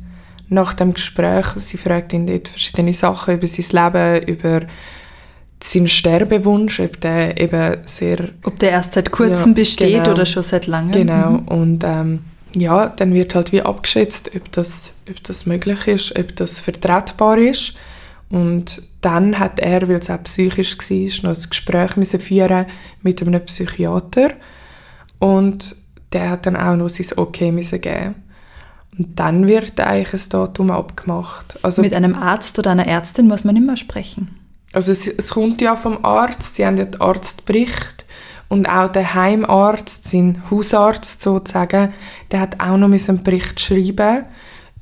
nach 0.49 0.75
dem 0.75 0.95
Gespräch, 0.95 1.47
sie 1.57 1.77
fragt 1.77 2.13
ihn 2.13 2.27
dort 2.27 2.49
verschiedene 2.49 2.93
Sachen 2.93 3.35
über 3.35 3.47
sein 3.47 3.93
Leben, 3.93 4.27
über 4.29 4.61
seinen 5.65 5.89
Sterbewunsch, 5.89 6.81
ob 6.81 7.01
der 7.01 7.41
eben 7.41 7.79
sehr... 7.87 8.31
Ob 8.45 8.59
der 8.59 8.71
erst 8.71 8.95
seit 8.95 9.11
kurzem 9.11 9.53
ja, 9.53 9.55
besteht 9.55 9.93
genau, 10.05 10.11
oder 10.11 10.27
schon 10.27 10.43
seit 10.43 10.67
langem. 10.67 10.93
Genau, 10.93 11.31
mhm. 11.31 11.49
und 11.49 11.85
ähm, 11.85 12.21
ja, 12.55 12.89
dann 12.89 13.15
wird 13.15 13.35
halt 13.35 13.53
wie 13.53 13.63
abgeschätzt, 13.63 14.31
ob 14.35 14.53
das, 14.53 14.95
ob 15.09 15.23
das 15.25 15.47
möglich 15.47 15.87
ist, 15.87 16.19
ob 16.19 16.37
das 16.37 16.61
vertretbar 16.61 17.39
ist. 17.39 17.75
Und 18.29 18.83
dann 19.01 19.39
hat 19.39 19.61
er, 19.61 19.89
weil 19.89 19.97
es 19.97 20.11
auch 20.11 20.23
psychisch 20.25 20.79
war, 20.79 21.31
noch 21.31 21.39
ein 21.39 21.49
Gespräch 21.49 21.97
müssen 21.97 22.21
führen 22.21 22.67
mit 23.03 23.21
einem 23.21 23.45
Psychiater. 23.45 24.31
Und 25.19 25.77
der 26.13 26.31
hat 26.31 26.47
dann 26.47 26.57
auch 26.57 26.77
noch 26.77 26.89
sein 26.89 27.19
Okay 27.19 27.53
müssen 27.53 27.81
geben. 27.81 28.15
Und 28.99 29.19
dann 29.19 29.49
wird 29.49 29.81
eigentlich 29.81 30.13
ein 30.13 30.29
Datum 30.31 30.71
abgemacht. 30.71 31.59
Also, 31.63 31.81
mit 31.83 31.95
einem 31.95 32.15
Arzt 32.15 32.59
oder 32.59 32.71
einer 32.71 32.87
Ärztin 32.87 33.27
muss 33.27 33.45
man 33.45 33.57
immer 33.57 33.77
sprechen. 33.77 34.42
Also 34.73 34.93
es, 34.93 35.07
es 35.07 35.31
kommt 35.31 35.61
ja 35.61 35.77
vom 35.77 36.05
Arzt, 36.05 36.57
sie 36.57 36.67
haben 36.67 36.79
ja 36.79 36.85
den 36.85 37.01
Arztbericht 37.01 38.07
und 38.49 38.69
auch 38.69 38.89
der 38.89 39.15
Heimarzt, 39.15 40.09
sein 40.09 40.43
Hausarzt 40.51 41.21
sozusagen, 41.21 41.93
der 42.31 42.41
hat 42.41 42.61
auch 42.61 42.77
noch 42.77 42.91
einen 42.91 43.23
Bericht 43.23 43.61
schreiben, 43.61 44.25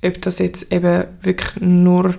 ob 0.05 0.23
das 0.23 0.39
jetzt 0.39 0.73
eben 0.73 1.05
wirklich 1.23 1.61
nur 1.61 2.15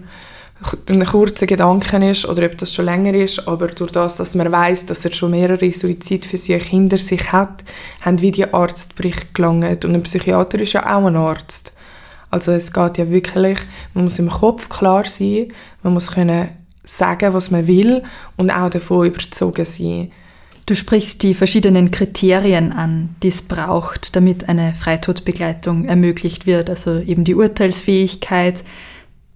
ein 0.87 1.05
kurzer 1.05 1.47
Gedanke 1.47 2.09
ist 2.09 2.25
oder 2.25 2.45
ob 2.45 2.57
das 2.57 2.73
schon 2.73 2.85
länger 2.85 3.15
ist, 3.15 3.47
aber 3.47 3.67
durch 3.67 3.91
das, 3.91 4.17
dass 4.17 4.35
man 4.35 4.51
weiß, 4.51 4.85
dass 4.85 5.03
er 5.03 5.13
schon 5.13 5.31
mehrere 5.31 5.71
Suizidversuche 5.71 6.59
hinter 6.59 6.97
sich 6.97 7.31
hat, 7.31 7.63
haben 8.01 8.21
wir 8.21 8.31
die 8.31 8.53
Arztbericht 8.53 9.33
gelangt 9.33 9.85
und 9.85 9.95
ein 9.95 10.03
Psychiater 10.03 10.59
ist 10.59 10.73
ja 10.73 10.83
auch 10.85 11.05
ein 11.05 11.15
Arzt. 11.15 11.73
Also 12.29 12.51
es 12.51 12.71
geht 12.71 12.97
ja 12.97 13.09
wirklich, 13.09 13.57
man 13.93 14.05
muss 14.05 14.19
im 14.19 14.29
Kopf 14.29 14.69
klar 14.69 15.05
sein, 15.05 15.51
man 15.83 15.93
muss 15.93 16.11
können 16.11 16.60
sagen, 16.83 17.33
was 17.33 17.51
man 17.51 17.67
will 17.67 18.03
und 18.37 18.51
auch 18.51 18.69
davon 18.69 19.07
überzogen 19.07 19.65
sein. 19.65 20.11
Du 20.65 20.75
sprichst 20.75 21.23
die 21.23 21.33
verschiedenen 21.33 21.91
Kriterien 21.91 22.71
an, 22.71 23.15
die 23.23 23.29
es 23.29 23.41
braucht, 23.41 24.15
damit 24.15 24.47
eine 24.47 24.73
Freitodbegleitung 24.75 25.85
ermöglicht 25.85 26.45
wird. 26.45 26.69
Also 26.69 26.99
eben 26.99 27.23
die 27.23 27.35
Urteilsfähigkeit, 27.35 28.63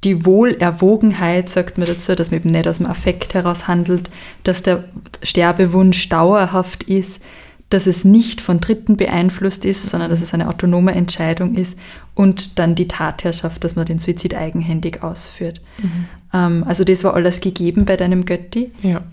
die 0.03 0.25
Wohlerwogenheit, 0.25 1.49
sagt 1.49 1.77
man 1.77 1.87
dazu, 1.87 2.15
dass 2.15 2.29
man 2.29 2.41
eben 2.41 2.51
nicht 2.51 2.67
aus 2.67 2.77
dem 2.77 2.85
Affekt 2.85 3.33
heraus 3.33 3.67
handelt, 3.67 4.11
dass 4.43 4.61
der 4.61 4.83
Sterbewunsch 5.23 6.07
dauerhaft 6.09 6.83
ist, 6.83 7.21
dass 7.69 7.88
es 7.88 8.05
nicht 8.05 8.41
von 8.41 8.60
Dritten 8.60 8.95
beeinflusst 8.95 9.65
ist, 9.65 9.89
sondern 9.89 10.12
dass 10.12 10.22
es 10.22 10.34
eine 10.34 10.48
autonome 10.48 10.93
Entscheidung 10.93 11.55
ist 11.55 11.79
und 12.13 12.60
dann 12.60 12.75
die 12.75 12.88
Tatherrschaft, 12.88 13.63
dass 13.63 13.75
man 13.75 13.86
den 13.86 14.00
Suizid 14.00 14.36
eigenhändig 14.36 15.03
ausführt. 15.03 15.62
Mhm. 15.79 16.05
Ähm, 16.34 16.63
also 16.67 16.84
das 16.84 17.03
war 17.03 17.15
alles 17.15 17.41
gegeben 17.41 17.86
bei 17.86 17.98
deinem 17.98 18.25
Götti. 18.25 18.72
Ja. 18.81 19.03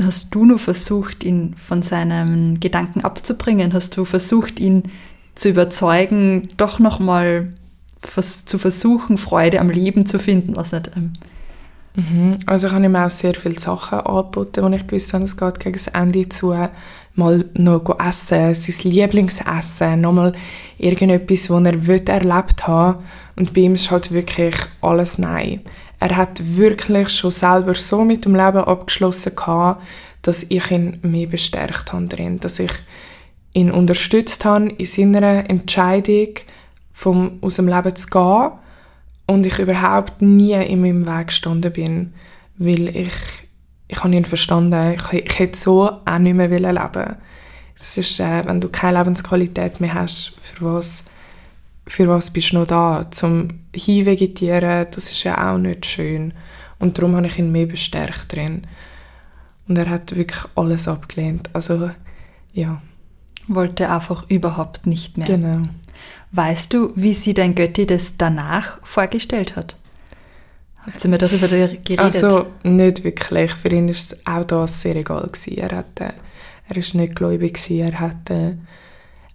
Hast 0.00 0.34
du 0.34 0.44
nur 0.44 0.58
versucht, 0.58 1.24
ihn 1.24 1.54
von 1.56 1.82
seinen 1.82 2.60
Gedanken 2.60 3.00
abzubringen? 3.00 3.72
Hast 3.72 3.96
du 3.96 4.04
versucht, 4.04 4.60
ihn 4.60 4.84
zu 5.34 5.48
überzeugen, 5.48 6.48
doch 6.56 6.78
nochmal 6.78 7.52
zu 8.44 8.58
versuchen, 8.58 9.18
Freude 9.18 9.60
am 9.60 9.70
Leben 9.70 10.06
zu 10.06 10.18
finden? 10.18 10.54
Was 10.54 10.72
nicht, 10.72 10.90
ähm, 10.96 11.14
Mhm. 11.96 12.38
Also 12.44 12.66
ich 12.66 12.72
habe 12.74 12.84
ihm 12.84 12.94
auch 12.94 13.10
sehr 13.10 13.34
viele 13.34 13.58
Sachen 13.58 14.00
angeboten, 14.00 14.62
wo 14.62 14.76
ich 14.76 14.86
gewusst 14.86 15.14
habe, 15.14 15.24
es 15.24 15.36
geht 15.36 15.60
gegen 15.60 15.72
das 15.72 15.88
Ende 15.88 16.28
zu. 16.28 16.54
Mal 17.14 17.46
noch 17.54 17.98
essen, 17.98 18.54
sein 18.54 18.90
Lieblingsessen, 18.90 20.02
nochmal 20.02 20.32
irgendetwas, 20.76 21.48
was 21.48 21.64
er 21.64 22.14
erlebt 22.14 22.68
haben 22.68 23.02
Und 23.36 23.54
bei 23.54 23.62
ihm 23.62 23.74
ist 23.74 23.90
halt 23.90 24.12
wirklich 24.12 24.54
alles 24.82 25.16
Nein. 25.16 25.62
Er 25.98 26.14
hat 26.14 26.38
wirklich 26.56 27.08
schon 27.08 27.30
selber 27.30 27.74
so 27.74 28.04
mit 28.04 28.26
dem 28.26 28.34
Leben 28.34 28.58
abgeschlossen 28.58 29.34
gehabt, 29.34 29.82
dass 30.20 30.44
ich 30.50 30.70
ihn 30.70 30.98
mehr 31.00 31.26
bestärkt 31.26 31.94
habe 31.94 32.06
drin, 32.06 32.38
dass 32.38 32.58
ich 32.58 32.72
ihn 33.54 33.70
unterstützt 33.70 34.44
habe 34.44 34.68
in 34.68 34.84
seiner 34.84 35.48
Entscheidung, 35.48 36.34
vom, 36.92 37.38
aus 37.40 37.56
dem 37.56 37.68
Leben 37.68 37.96
zu 37.96 38.08
gehen 38.08 38.50
und 39.26 39.46
ich 39.46 39.58
überhaupt 39.58 40.22
nie 40.22 40.52
in 40.52 40.80
meinem 40.80 41.06
Weg 41.06 41.28
gestanden 41.28 41.72
bin, 41.72 42.14
weil 42.58 42.88
ich, 42.88 43.12
ich 43.88 44.02
habe 44.02 44.14
ihn 44.14 44.24
verstanden, 44.24 44.94
ich, 44.94 45.12
ich 45.12 45.38
hätte 45.38 45.58
so 45.58 45.90
auch 46.04 46.18
nicht 46.18 46.34
mehr 46.34 46.48
leben 46.48 47.16
Das 47.78 47.96
ist, 47.96 48.20
äh, 48.20 48.46
wenn 48.46 48.60
du 48.60 48.68
keine 48.68 48.98
Lebensqualität 48.98 49.80
mehr 49.80 49.94
hast, 49.94 50.34
für 50.40 50.64
was, 50.74 51.04
für 51.86 52.08
was 52.08 52.30
bist 52.30 52.52
du 52.52 52.58
noch 52.58 52.66
da? 52.66 53.10
Zum 53.10 53.60
Hinvegetieren, 53.74 54.86
das 54.90 55.10
ist 55.10 55.24
ja 55.24 55.52
auch 55.52 55.58
nicht 55.58 55.86
schön. 55.86 56.32
Und 56.78 56.98
darum 56.98 57.16
habe 57.16 57.26
ich 57.26 57.38
ihn 57.38 57.52
mehr 57.52 57.66
bestärkt 57.66 58.34
drin. 58.34 58.66
Und 59.68 59.76
er 59.76 59.90
hat 59.90 60.14
wirklich 60.14 60.42
alles 60.54 60.88
abgelehnt. 60.88 61.50
Also, 61.52 61.90
ja. 62.52 62.82
Wollte 63.48 63.88
einfach 63.88 64.28
überhaupt 64.28 64.86
nicht 64.86 65.16
mehr. 65.18 65.26
Genau. 65.26 65.68
Weißt 66.36 66.74
du, 66.74 66.92
wie 66.94 67.14
sie 67.14 67.32
dein 67.32 67.54
Götti 67.54 67.86
das 67.86 68.18
danach 68.18 68.78
vorgestellt 68.84 69.56
hat? 69.56 69.74
Habt 70.84 71.02
ihr 71.02 71.08
mir 71.08 71.16
darüber 71.16 71.48
geredet? 71.48 71.98
Also 71.98 72.46
nicht 72.62 73.04
wirklich. 73.04 73.52
Für 73.52 73.70
ihn 73.70 73.86
war 73.86 73.94
es 73.94 74.16
auch 74.26 74.44
das 74.44 74.82
sehr 74.82 74.96
egal. 74.96 75.30
Er, 75.46 75.70
hat, 75.78 75.98
äh, 75.98 76.12
nicht 76.92 77.16
gläubig. 77.16 77.58
Er 77.70 77.98
hatte 77.98 78.34
äh, 78.34 78.56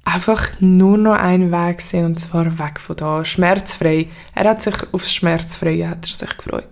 einfach 0.05 0.47
nur 0.59 0.99
noch 0.99 1.15
einen 1.15 1.51
Weg 1.51 1.77
gesehen 1.77 2.05
und 2.05 2.19
zwar 2.19 2.59
weg 2.59 2.79
von 2.79 2.95
da. 2.95 3.25
Schmerzfrei. 3.25 4.07
Er 4.35 4.49
hat 4.49 4.61
sich 4.61 4.75
aufs 4.93 5.11
Schmerzfreie 5.11 5.89
hat 5.89 6.07
er 6.07 6.15
sich 6.27 6.37
gefreut. 6.37 6.69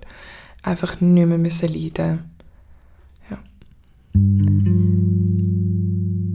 Einfach 0.62 1.02
nicht 1.02 1.26
mehr 1.26 1.40
müssen 1.40 1.74
leiden. 1.74 2.30
Ja. 3.32 3.40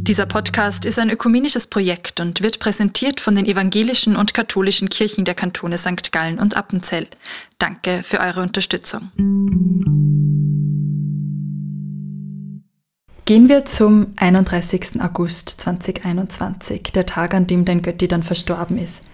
Dieser 0.07 0.27
Podcast 0.27 0.85
ist 0.85 0.99
ein 0.99 1.09
ökumenisches 1.09 1.67
Projekt 1.67 2.21
und 2.21 2.43
wird 2.43 2.59
präsentiert 2.59 3.21
von 3.21 3.37
den 3.37 3.47
evangelischen 3.47 4.17
und 4.17 4.35
katholischen 4.35 4.91
Kirchen 4.91 5.25
der 5.25 5.35
Kantone 5.35 5.79
St. 5.79 6.13
Gallen 6.13 6.39
und 6.39 6.59
Appenzell. 6.59 7.07
Danke 7.57 8.03
für 8.03 8.21
eure 8.21 8.43
Unterstützung. 8.43 9.11
Gehen 13.25 13.49
wir 13.49 13.65
zum 13.65 14.09
31. 14.17 15.01
August 15.01 15.49
2021, 15.49 16.83
der 16.95 17.07
Tag, 17.07 17.33
an 17.33 17.47
dem 17.47 17.65
dein 17.65 17.81
Götti 17.81 18.07
dann 18.07 18.23
verstorben 18.23 18.77
ist. 18.77 19.05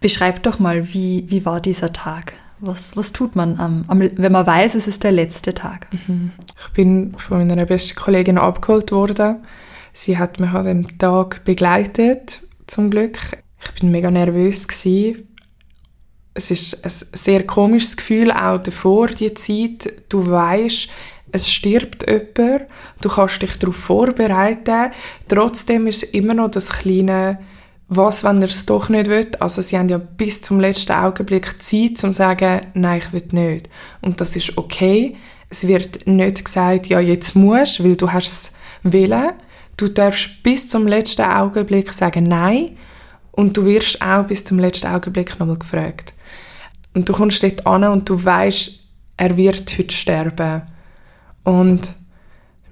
Beschreib 0.00 0.42
doch 0.42 0.58
mal, 0.58 0.94
wie, 0.94 1.26
wie 1.28 1.44
war 1.44 1.60
dieser 1.60 1.92
Tag? 1.92 2.32
Was, 2.60 2.96
was 2.96 3.12
tut 3.12 3.36
man, 3.36 3.60
am, 3.60 3.84
am, 3.88 4.00
wenn 4.00 4.32
man 4.32 4.46
weiß, 4.46 4.74
es 4.74 4.88
ist 4.88 5.04
der 5.04 5.12
letzte 5.12 5.52
Tag? 5.52 5.86
Mhm. 5.92 6.32
Ich 6.66 6.72
bin 6.72 7.14
von 7.18 7.46
meiner 7.46 7.66
besten 7.66 7.94
Kollegin 7.98 8.38
abgeholt 8.38 8.90
worden 8.90 9.36
Sie 10.00 10.16
hat 10.16 10.38
mich 10.38 10.50
an 10.50 10.64
dem 10.64 10.98
Tag 10.98 11.44
begleitet, 11.44 12.42
zum 12.68 12.88
Glück. 12.88 13.18
Ich 13.60 13.80
bin 13.80 13.90
mega 13.90 14.12
nervös 14.12 14.68
gewesen. 14.68 15.26
Es 16.34 16.52
ist 16.52 16.84
ein 16.84 17.18
sehr 17.18 17.44
komisches 17.44 17.96
Gefühl, 17.96 18.30
auch 18.30 18.58
davor, 18.58 19.08
die 19.08 19.34
Zeit. 19.34 19.92
Du 20.08 20.30
weißt, 20.30 20.88
es 21.32 21.50
stirbt 21.50 22.06
jemand, 22.08 22.68
du 23.00 23.08
kannst 23.08 23.42
dich 23.42 23.58
darauf 23.58 23.74
vorbereiten. 23.74 24.92
Trotzdem 25.26 25.88
ist 25.88 26.04
immer 26.04 26.34
noch 26.34 26.52
das 26.52 26.70
kleine 26.72 27.40
was, 27.88 28.22
wenn 28.22 28.40
er 28.40 28.48
es 28.48 28.66
doch 28.66 28.88
nicht 28.88 29.08
will. 29.08 29.32
Also 29.40 29.62
sie 29.62 29.78
haben 29.78 29.88
ja 29.88 29.98
bis 29.98 30.42
zum 30.42 30.60
letzten 30.60 30.92
Augenblick 30.92 31.60
Zeit, 31.60 32.04
um 32.04 32.12
zu 32.12 32.12
sagen, 32.12 32.68
nein, 32.74 33.02
ich 33.04 33.12
will 33.12 33.28
nicht. 33.32 33.68
Und 34.00 34.20
das 34.20 34.36
ist 34.36 34.56
okay. 34.56 35.16
Es 35.50 35.66
wird 35.66 36.06
nicht 36.06 36.44
gesagt, 36.44 36.86
ja, 36.86 37.00
jetzt 37.00 37.34
musst, 37.34 37.82
weil 37.82 37.96
du 37.96 38.12
hast 38.12 38.26
es 38.28 38.52
wollen. 38.84 39.32
Du 39.78 39.88
darfst 39.88 40.42
bis 40.42 40.68
zum 40.68 40.88
letzten 40.88 41.22
Augenblick 41.22 41.92
sagen 41.92 42.24
Nein 42.24 42.76
und 43.30 43.56
du 43.56 43.64
wirst 43.64 44.02
auch 44.02 44.24
bis 44.24 44.44
zum 44.44 44.58
letzten 44.58 44.88
Augenblick 44.88 45.38
nochmal 45.38 45.56
gefragt. 45.56 46.14
Und 46.94 47.08
du 47.08 47.12
kommst 47.12 47.44
dort 47.44 47.64
an 47.64 47.84
und 47.84 48.08
du 48.08 48.22
weißt, 48.22 48.72
er 49.16 49.36
wird 49.36 49.78
heute 49.78 49.94
sterben. 49.94 50.62
Und 51.44 51.94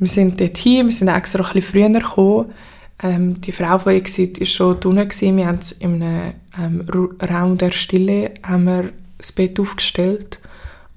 wir 0.01 0.09
sind 0.09 0.41
dort 0.41 0.59
hin, 0.59 0.87
wir 0.87 0.93
sind 0.93 1.07
extra 1.07 1.45
ein 1.45 1.53
bisschen 1.53 1.63
früher 1.63 1.89
gekommen. 1.89 2.53
Ähm, 3.01 3.41
die 3.41 3.53
Frau, 3.53 3.79
die 3.79 3.99
ich 3.99 4.19
war, 4.19 4.41
war 4.41 4.47
schon 4.47 4.81
drinnen. 4.81 5.37
Wir 5.37 5.47
haben 5.47 5.61
in 5.79 6.03
einem 6.03 6.35
ähm, 6.59 7.19
Raum 7.23 7.57
der 7.57 7.71
Stille 7.71 8.33
haben 8.43 8.65
wir 8.65 8.93
das 9.19 9.31
Bett 9.31 9.61
aufgestellt 9.61 10.41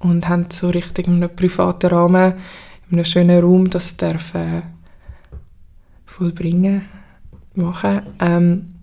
und 0.00 0.28
haben 0.28 0.46
so 0.48 0.70
richtig 0.70 1.06
in 1.06 1.22
einem 1.22 1.36
privaten 1.36 1.86
Rahmen, 1.86 2.34
in 2.90 2.98
einem 2.98 3.04
schönen 3.04 3.40
Raum, 3.40 3.70
das 3.70 3.96
darf 3.96 4.34
äh, 4.34 4.62
vollbringen, 6.10 6.86
machen. 7.54 8.02
Ähm, 8.20 8.74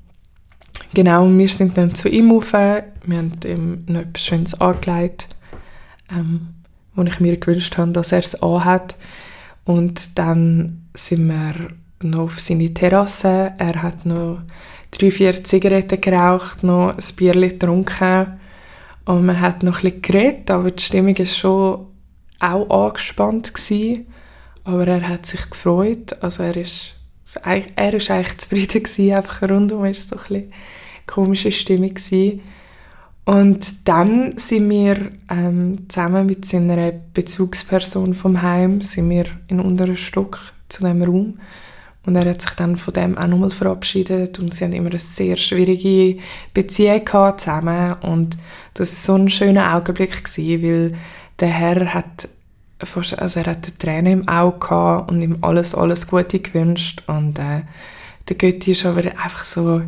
genau, 0.94 1.28
wir 1.30 1.50
sind 1.50 1.78
dann 1.78 1.94
zu 1.94 2.10
ihm 2.10 2.32
rauf, 2.32 2.54
wir 2.54 3.18
haben 3.18 3.34
ihm 3.46 3.84
noch 3.88 4.02
etwas 4.02 4.24
Schönes 4.24 4.62
angelegt, 4.62 5.28
ähm, 6.10 6.48
wo 6.96 7.04
ich 7.04 7.20
mir 7.20 7.38
gewünscht 7.38 7.78
habe, 7.78 7.92
dass 7.92 8.12
er 8.12 8.20
es 8.20 8.42
anhat. 8.42 8.96
Und 9.66 10.18
dann 10.18 10.88
sind 10.96 11.28
wir 11.28 11.54
noch 12.02 12.24
auf 12.24 12.40
seine 12.40 12.74
Terrasse. 12.74 13.54
Er 13.58 13.84
hat 13.84 14.06
noch 14.06 14.40
drei, 14.92 15.12
vier 15.12 15.44
Zigaretten 15.44 16.00
geraucht, 16.00 16.64
noch 16.64 16.92
ein 16.92 17.16
Bier 17.18 17.34
getrunken 17.34 18.40
und 19.06 19.26
man 19.26 19.40
hat 19.40 19.64
noch 19.64 19.78
ein 19.78 19.92
bisschen 19.92 20.02
geredet, 20.02 20.52
aber 20.52 20.72
die 20.72 20.84
Stimmung 20.84 21.18
war 21.18 21.26
schon 21.26 21.88
auch 22.40 22.88
angespannt. 22.88 23.54
Gewesen. 23.54 24.08
Aber 24.64 24.86
er 24.86 25.08
hat 25.08 25.26
sich 25.26 25.50
gefreut, 25.50 26.22
also 26.22 26.44
er 26.44 26.58
ist, 26.58 26.94
er 27.44 27.94
ist 27.94 28.10
eigentlich 28.10 28.38
zufrieden 28.38 28.84
gewesen, 28.84 29.14
einfach 29.14 29.50
rundum 29.50 29.82
war 29.82 29.90
es 29.90 30.08
so 30.08 30.18
eine 30.30 30.46
komische 31.06 31.52
Stimmung 31.52 31.94
gewesen. 31.94 32.42
Und 33.26 33.88
dann 33.88 34.38
sind 34.38 34.70
wir 34.70 35.12
ähm, 35.30 35.90
zusammen 35.90 36.28
mit 36.28 36.46
seiner 36.46 36.94
Bezugsperson 37.14 38.14
vom 38.14 38.42
Heim 38.42 38.80
sind 38.80 39.10
wir 39.10 39.26
in 39.50 39.60
unteren 39.60 39.98
Stock 39.98 40.54
zu 40.70 40.84
dem 40.84 41.02
Raum 41.02 41.38
und 42.08 42.16
er 42.16 42.30
hat 42.30 42.42
sich 42.42 42.52
dann 42.52 42.78
von 42.78 42.94
dem 42.94 43.18
auch 43.18 43.28
nochmal 43.28 43.50
verabschiedet 43.50 44.40
und 44.40 44.54
sie 44.54 44.64
haben 44.64 44.72
immer 44.72 44.90
eine 44.90 45.00
sehr 45.00 45.36
schwierige 45.36 46.22
Beziehung 46.54 47.04
gehabt 47.04 47.42
zusammen 47.42 47.96
und 48.02 48.38
das 48.76 49.10
war 49.10 49.18
so 49.18 49.22
ein 49.22 49.30
schöner 49.30 49.76
Augenblick 49.76 50.24
gewesen, 50.24 50.64
weil 50.64 50.94
der 51.42 51.50
Herr 51.50 51.94
hat 51.94 52.30
fast, 52.84 53.18
also 53.18 53.40
er 53.40 53.48
hat 53.48 53.80
Tränen 53.80 54.22
im 54.22 54.28
Auge 54.28 54.60
gehabt 54.60 55.12
und 55.12 55.22
ihm 55.22 55.38
alles, 55.42 55.74
alles 55.74 56.08
Gute 56.08 56.40
gewünscht 56.40 57.04
und 57.08 57.40
äh, 57.40 57.64
der 58.30 58.36
Götti 58.36 58.72
ist 58.72 58.86
aber 58.86 59.00
einfach 59.00 59.44
so 59.44 59.82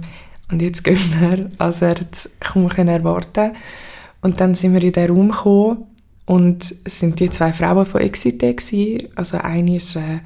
und 0.52 0.62
jetzt 0.62 0.84
gehen 0.84 0.98
wir, 1.20 1.50
also 1.58 1.86
er 1.86 2.00
hat 2.00 2.30
kaum 2.40 2.70
erwarten 2.70 3.52
und 4.22 4.40
dann 4.40 4.56
sind 4.56 4.74
wir 4.74 4.84
in 4.84 4.92
den 4.92 5.10
Raum 5.10 5.32
gekommen 5.32 5.86
und 6.30 6.76
es 6.84 7.00
sind 7.00 7.20
die 7.20 7.32
zwei 7.32 7.52
Frauen 7.54 7.88
von 7.88 8.02
Exite 8.02 8.54
gewesen. 8.54 9.08
Also 9.16 9.38
eine 9.38 9.78
ist 9.78 9.96
äh, 9.96 10.20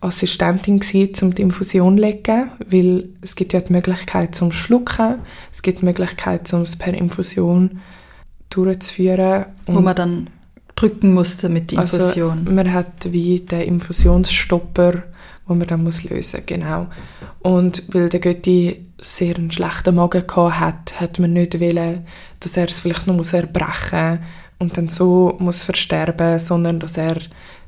Assistentin 0.00 0.80
gewesen, 0.80 1.26
um 1.26 1.34
die 1.34 1.42
Infusion 1.42 1.98
zu 1.98 2.02
legen, 2.04 2.50
weil 2.70 3.10
es 3.20 3.36
gibt 3.36 3.52
ja 3.52 3.60
die 3.60 3.72
Möglichkeit 3.72 4.34
zum 4.34 4.50
Schlucken, 4.50 5.16
es 5.52 5.60
gibt 5.60 5.82
die 5.82 5.84
Möglichkeit, 5.84 6.50
um 6.54 6.62
es 6.62 6.76
per 6.76 6.94
Infusion 6.94 7.80
durchzuführen. 8.48 9.44
Wo 9.66 9.80
man 9.82 9.94
dann 9.94 10.30
drücken 10.74 11.12
musste 11.12 11.48
mit 11.48 11.70
der 11.70 11.80
also, 11.80 11.98
Infusion. 11.98 12.38
Also, 12.38 12.50
man 12.50 12.72
hat 12.72 13.12
wie 13.12 13.40
den 13.40 13.62
Infusionsstopper, 13.62 15.02
wo 15.46 15.54
man 15.54 15.66
dann 15.66 15.82
muss 15.82 16.04
lösen 16.04 16.42
genau. 16.46 16.86
Und 17.40 17.82
weil 17.92 18.08
der 18.08 18.20
Götti 18.20 18.86
sehr 19.02 19.36
einen 19.36 19.50
schlechten 19.50 19.94
Magen 19.94 20.26
gehabt 20.26 20.60
hat, 20.60 21.00
hat 21.00 21.18
man 21.18 21.32
nicht 21.32 21.60
wollen, 21.60 22.06
dass 22.40 22.56
er 22.56 22.66
es 22.66 22.80
vielleicht 22.80 23.06
noch 23.06 23.16
muss 23.16 23.32
erbrechen 23.32 24.10
muss 24.10 24.20
und 24.62 24.76
dann 24.76 24.88
so 24.88 25.36
muss 25.40 25.64
versterben, 25.64 26.38
sondern 26.38 26.78
dass 26.78 26.96
er 26.96 27.16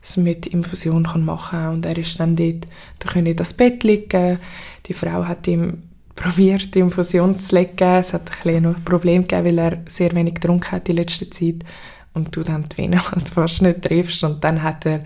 es 0.00 0.16
mit 0.16 0.46
Infusion 0.46 1.04
kann 1.04 1.24
machen 1.24 1.58
kann. 1.58 1.74
Und 1.74 1.86
er 1.86 1.98
ist 1.98 2.20
dann 2.20 2.36
dort, 2.36 2.68
da 3.00 3.10
können 3.10 3.26
in 3.26 3.36
das 3.36 3.52
Bett 3.52 3.82
liegen. 3.82 4.38
Die 4.86 4.94
Frau 4.94 5.24
hat 5.24 5.48
ihm 5.48 5.82
probiert, 6.14 6.74
die 6.74 6.78
Infusion 6.78 7.40
zu 7.40 7.56
legen. 7.56 7.96
Es 7.96 8.12
hat 8.12 8.30
ein 8.44 8.62
noch 8.62 8.76
ein 8.76 8.84
Problem 8.84 9.26
gegeben, 9.26 9.44
weil 9.44 9.58
er 9.58 9.82
sehr 9.88 10.12
wenig 10.14 10.34
getrunken 10.34 10.70
hat 10.70 10.88
in 10.88 10.96
letzter 10.96 11.28
Zeit 11.30 11.64
und 12.14 12.34
du 12.34 12.42
dann 12.42 12.68
die 12.68 12.78
Vene 12.78 13.10
halt 13.10 13.28
fast 13.28 13.62
nicht 13.62 13.82
triffst. 13.82 14.24
Und 14.24 14.42
dann 14.42 14.62
hat 14.62 14.86
er 14.86 15.04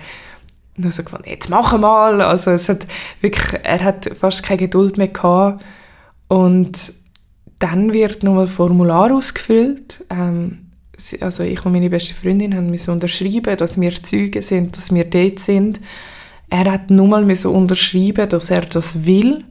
nur 0.76 0.92
so 0.92 1.02
gefunden, 1.02 1.28
jetzt 1.28 1.50
mach 1.50 1.76
mal. 1.78 2.20
Also 2.20 2.50
es 2.52 2.68
hat 2.68 2.86
wirklich, 3.20 3.60
er 3.62 3.82
hat 3.82 4.10
fast 4.18 4.42
keine 4.42 4.58
Geduld 4.58 4.96
mehr 4.96 5.08
gehabt. 5.08 5.64
Und 6.28 6.92
dann 7.58 7.92
wird 7.92 8.22
nochmal 8.22 8.44
ein 8.44 8.48
Formular 8.48 9.12
ausgefüllt. 9.12 10.04
Ähm, 10.10 10.66
also 11.20 11.42
ich 11.42 11.64
und 11.64 11.72
meine 11.72 11.90
beste 11.90 12.14
Freundin 12.14 12.54
haben 12.54 12.70
müssen 12.70 12.90
unterschreiben, 12.90 13.56
dass 13.56 13.80
wir 13.80 14.02
Zeugen 14.02 14.42
sind, 14.42 14.76
dass 14.76 14.92
wir 14.92 15.04
dort 15.04 15.38
sind. 15.38 15.80
Er 16.50 16.70
hat 16.72 16.90
nur 16.90 17.06
mal 17.06 17.24
müssen 17.24 17.52
unterschreiben, 17.52 18.28
dass 18.28 18.50
er 18.50 18.62
das 18.62 19.04
will. 19.04 19.44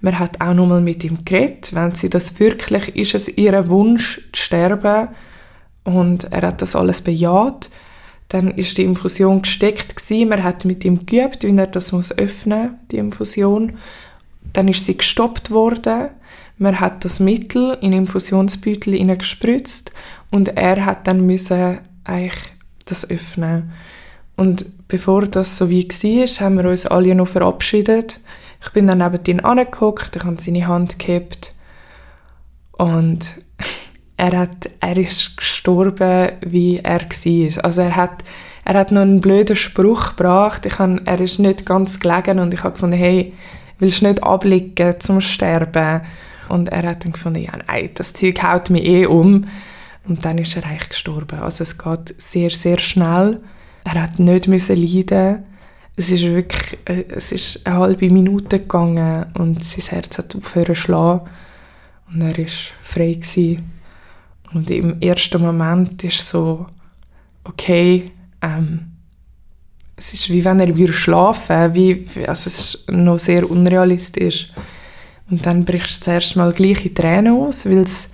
Man 0.00 0.18
hat 0.18 0.40
auch 0.40 0.54
nur 0.54 0.66
mal 0.66 0.80
mit 0.80 1.04
ihm 1.04 1.24
geredet, 1.24 1.74
wenn 1.74 1.94
sie 1.94 2.10
das 2.10 2.38
wirklich 2.40 2.96
ist 2.96 3.14
es 3.14 3.28
ihr 3.36 3.68
Wunsch 3.68 4.20
zu 4.32 4.42
sterben 4.42 5.08
und 5.84 6.24
er 6.32 6.42
hat 6.48 6.62
das 6.62 6.76
alles 6.76 7.02
bejaht. 7.02 7.70
Dann 8.28 8.50
ist 8.50 8.78
die 8.78 8.84
Infusion 8.84 9.42
gesteckt 9.42 9.96
gewesen. 9.96 10.28
Man 10.28 10.42
hat 10.42 10.64
mit 10.64 10.84
ihm 10.84 11.04
geübt, 11.04 11.44
wie 11.44 11.56
er 11.56 11.66
das 11.66 11.92
muss 11.92 12.16
öffnen, 12.16 12.78
die 12.90 12.96
Infusion. 12.96 13.74
Dann 14.52 14.68
ist 14.68 14.86
sie 14.86 14.96
gestoppt 14.96 15.50
worden. 15.50 16.08
Man 16.58 16.80
hat 16.80 17.04
das 17.04 17.20
Mittel 17.20 17.76
in 17.80 17.92
Infusionsbeutel 17.92 19.16
gespritzt 19.16 19.92
und 20.30 20.56
er 20.56 20.84
hat 20.86 21.06
dann 21.06 21.26
müssen 21.26 21.78
eigentlich 22.04 22.52
das 22.86 23.08
öffnen. 23.10 23.72
Und 24.36 24.88
bevor 24.88 25.26
das 25.26 25.56
so 25.56 25.68
wie 25.68 25.88
war, 25.88 26.44
haben 26.44 26.56
wir 26.56 26.70
uns 26.70 26.86
alle 26.86 27.14
noch 27.14 27.28
verabschiedet. 27.28 28.20
Ich 28.62 28.70
bin 28.70 28.86
dann 28.86 28.98
neben 28.98 29.24
ihn 29.26 29.40
angeguckt, 29.40 30.16
ich 30.16 30.24
habe 30.24 30.40
seine 30.40 30.66
Hand 30.66 30.98
gehabt 30.98 31.54
und 32.72 33.42
er, 34.22 34.38
hat, 34.38 34.70
er 34.78 34.96
ist 34.96 35.36
gestorben, 35.36 36.30
wie 36.42 36.78
er 36.78 37.00
war. 37.00 37.64
Also 37.64 37.80
er 37.80 37.96
hat, 37.96 38.22
er 38.64 38.78
hat 38.78 38.92
noch 38.92 39.00
einen 39.00 39.20
blöden 39.20 39.56
Spruch 39.56 40.10
gebracht. 40.10 40.64
Ich 40.64 40.78
habe, 40.78 41.02
er 41.04 41.20
ist 41.20 41.40
nicht 41.40 41.66
ganz 41.66 41.98
gelegen 41.98 42.38
und 42.38 42.54
ich 42.54 42.62
habe 42.62 42.74
gefunden, 42.74 42.96
hey, 42.96 43.32
willst 43.80 44.00
du 44.00 44.06
nicht 44.06 44.22
abliegen 44.22 45.00
zum 45.00 45.20
Sterben? 45.20 46.02
Und 46.48 46.68
er 46.68 46.88
hat 46.88 47.04
dann 47.04 47.10
gefunden, 47.10 47.42
ja, 47.42 47.50
nein, 47.66 47.90
das 47.94 48.12
Zeug 48.12 48.40
haut 48.44 48.70
mich 48.70 48.84
eh 48.84 49.06
um. 49.06 49.46
Und 50.06 50.24
dann 50.24 50.38
ist 50.38 50.56
er 50.56 50.66
eigentlich 50.66 50.90
gestorben. 50.90 51.40
Also 51.40 51.64
es 51.64 51.76
geht 51.76 52.14
sehr, 52.18 52.50
sehr 52.50 52.78
schnell. 52.78 53.40
Er 53.82 54.02
hat 54.02 54.20
nicht 54.20 54.46
müssen 54.46 54.76
leiden. 54.76 55.42
Es 55.96 56.12
ist 56.12 56.22
wirklich, 56.22 56.78
äh, 56.84 57.04
es 57.08 57.32
ist 57.32 57.66
eine 57.66 57.76
halbe 57.76 58.08
Minute 58.08 58.60
gegangen 58.60 59.26
und 59.34 59.64
sein 59.64 59.84
Herz 59.86 60.16
hat 60.16 60.36
aufgehört 60.36 60.68
zu 60.68 60.74
schlagen. 60.76 61.28
Und 62.12 62.20
er 62.20 62.38
ist 62.38 62.72
frei 62.84 63.14
gewesen. 63.14 63.81
Und 64.54 64.70
im 64.70 65.00
ersten 65.00 65.42
Moment 65.42 66.04
ist 66.04 66.26
so, 66.26 66.66
okay, 67.44 68.12
ähm, 68.40 68.92
es 69.96 70.12
ist 70.14 70.30
wie 70.30 70.44
wenn 70.44 70.60
er 70.60 70.74
wieder 70.74 70.92
schlafen 70.92 71.74
wie 71.74 72.06
also 72.26 72.48
es 72.48 72.74
ist 72.74 72.90
noch 72.90 73.18
sehr 73.18 73.48
unrealistisch. 73.48 74.52
Und 75.30 75.46
dann 75.46 75.64
brichst 75.64 76.00
du 76.00 76.04
zuerst 76.04 76.36
mal 76.36 76.52
gleiche 76.52 76.92
Tränen 76.92 77.34
aus, 77.34 77.66
weil 77.66 77.78
es 77.78 78.10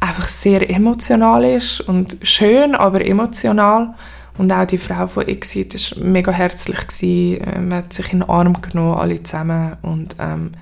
einfach 0.00 0.28
sehr 0.28 0.68
emotional 0.68 1.44
ist 1.44 1.80
und 1.80 2.18
schön, 2.22 2.74
aber 2.74 3.04
emotional. 3.04 3.94
Und 4.36 4.52
auch 4.52 4.66
die 4.66 4.78
Frau 4.78 5.06
von 5.06 5.26
Exit 5.28 5.74
war 5.96 6.04
mega 6.04 6.32
herzlich. 6.32 6.86
Gewesen. 6.88 7.40
Äh, 7.40 7.60
man 7.60 7.78
hat 7.78 7.92
sich 7.92 8.12
in 8.12 8.20
den 8.20 8.28
Arm 8.28 8.60
genommen, 8.60 8.98
alle 8.98 9.22
zusammen. 9.22 9.76
Und 9.82 10.16
ähm, 10.18 10.52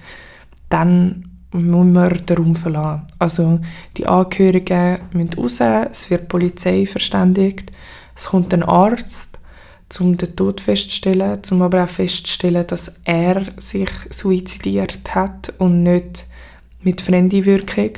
dann 0.68 1.31
man 1.52 2.16
den 2.26 2.36
Raum 2.36 2.56
verlassen. 2.56 3.02
Also 3.18 3.60
die 3.96 4.06
Angehörigen 4.06 5.00
müssen 5.12 5.34
raus, 5.34 5.60
es 5.90 6.10
wird 6.10 6.22
die 6.22 6.26
Polizei 6.26 6.86
verständigt, 6.86 7.72
es 8.16 8.26
kommt 8.26 8.52
ein 8.54 8.62
Arzt, 8.62 9.38
um 10.00 10.16
den 10.16 10.34
Tod 10.36 10.60
festzustellen, 10.60 11.40
um 11.50 11.62
aber 11.62 11.84
auch 11.84 11.88
festzustellen, 11.88 12.66
dass 12.66 13.00
er 13.04 13.44
sich 13.58 13.90
suizidiert 14.10 15.14
hat 15.14 15.52
und 15.58 15.82
nicht 15.82 16.26
mit 16.80 17.00
Fremdeinwirkung. 17.00 17.90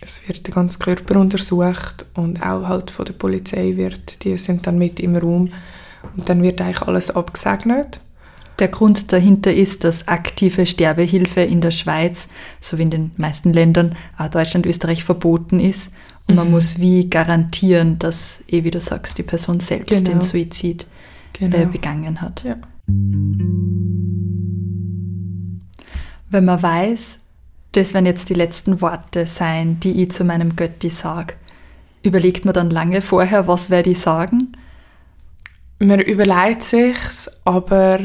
Es 0.00 0.26
wird 0.28 0.46
der 0.46 0.54
ganze 0.54 0.78
Körper 0.78 1.18
untersucht 1.18 2.06
und 2.14 2.42
auch 2.42 2.66
halt 2.66 2.90
von 2.90 3.04
der 3.04 3.12
Polizei 3.14 3.76
wird, 3.76 4.24
die 4.24 4.36
sind 4.36 4.66
dann 4.66 4.78
mit 4.78 5.00
im 5.00 5.16
Raum 5.16 5.50
und 6.16 6.28
dann 6.28 6.42
wird 6.42 6.60
eigentlich 6.60 6.82
alles 6.82 7.10
abgesegnet. 7.14 8.00
Der 8.58 8.68
Grund 8.68 9.12
dahinter 9.12 9.52
ist, 9.52 9.84
dass 9.84 10.08
aktive 10.08 10.66
Sterbehilfe 10.66 11.40
in 11.40 11.60
der 11.60 11.70
Schweiz, 11.70 12.28
so 12.60 12.78
wie 12.78 12.82
in 12.82 12.90
den 12.90 13.10
meisten 13.16 13.52
Ländern, 13.52 13.96
auch 14.18 14.28
Deutschland, 14.28 14.66
Österreich 14.66 15.04
verboten 15.04 15.58
ist. 15.58 15.92
Und 16.28 16.34
mhm. 16.34 16.36
man 16.36 16.50
muss 16.50 16.78
wie 16.78 17.08
garantieren, 17.08 17.98
dass, 17.98 18.42
eh 18.48 18.64
wie 18.64 18.70
du 18.70 18.80
sagst, 18.80 19.18
die 19.18 19.22
Person 19.22 19.60
selbst 19.60 19.88
genau. 19.88 20.18
den 20.18 20.20
Suizid 20.20 20.82
äh, 20.82 20.86
genau. 21.38 21.56
äh, 21.56 21.66
begangen 21.66 22.20
hat. 22.20 22.44
Ja. 22.44 22.56
Wenn 26.30 26.44
man 26.44 26.62
weiß, 26.62 27.20
das 27.72 27.94
werden 27.94 28.06
jetzt 28.06 28.28
die 28.28 28.34
letzten 28.34 28.80
Worte 28.80 29.26
sein, 29.26 29.80
die 29.80 30.02
ich 30.02 30.12
zu 30.12 30.24
meinem 30.24 30.56
Götti 30.56 30.90
sage. 30.90 31.34
Überlegt 32.02 32.44
man 32.44 32.54
dann 32.54 32.70
lange 32.70 33.00
vorher, 33.00 33.48
was 33.48 33.70
werde 33.70 33.90
ich 33.90 34.00
sagen? 34.00 34.52
Man 35.78 36.00
überlegt 36.00 36.62
sich's, 36.62 37.30
aber 37.44 37.98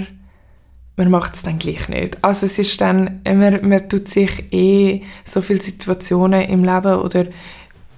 man 0.97 1.11
macht 1.11 1.35
es 1.35 1.43
dann 1.43 1.59
gleich 1.59 1.87
nicht. 1.89 2.23
Also 2.23 2.47
es 2.47 2.57
ist 2.57 2.81
dann, 2.81 3.21
man, 3.23 3.67
man 3.67 3.87
tut 3.87 4.07
sich 4.07 4.51
eh 4.51 5.03
so 5.23 5.41
viele 5.41 5.61
Situationen 5.61 6.41
im 6.49 6.63
Leben 6.63 6.99
oder 6.99 7.25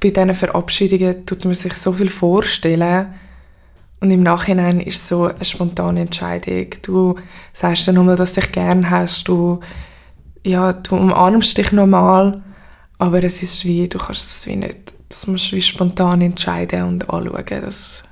bei 0.02 0.10
diesen 0.10 0.34
Verabschiedungen 0.34 1.26
tut 1.26 1.46
man 1.46 1.56
sich 1.56 1.74
so 1.74 1.94
viel 1.94 2.10
vorstellen 2.10 3.08
Und 4.02 4.12
im 4.12 4.22
Nachhinein 4.22 4.82
ist 4.82 5.08
so 5.08 5.26
eine 5.26 5.44
spontane 5.44 6.02
Entscheidung. 6.02 6.68
Du 6.82 7.16
sagst 7.54 7.88
dann 7.88 7.96
nochmal, 7.96 8.18
dass 8.18 8.34
du 8.34 8.42
dich 8.42 8.52
gern 8.52 8.90
hast. 8.90 9.28
Du, 9.28 9.62
ja, 10.46 10.74
du 10.74 10.96
umarmst 10.96 11.58
dich 11.58 11.72
normal. 11.72 12.42
Aber 12.98 13.24
es 13.24 13.42
ist 13.42 13.64
wie, 13.64 13.88
du 13.88 13.98
kannst 13.98 14.26
das 14.28 14.46
wie 14.46 14.58
nicht, 14.58 14.94
das 15.08 15.26
musst 15.26 15.52
du 15.52 15.56
wie 15.56 15.62
spontan 15.62 16.20
entscheiden 16.20 16.84
und 16.84 17.10
anschauen. 17.10 17.46
Das. 17.62 18.04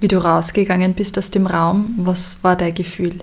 Wie 0.00 0.08
du 0.08 0.16
rausgegangen 0.16 0.94
bist 0.94 1.18
aus 1.18 1.30
dem 1.30 1.46
Raum, 1.46 1.94
was 1.98 2.42
war 2.42 2.56
dein 2.56 2.72
Gefühl? 2.72 3.18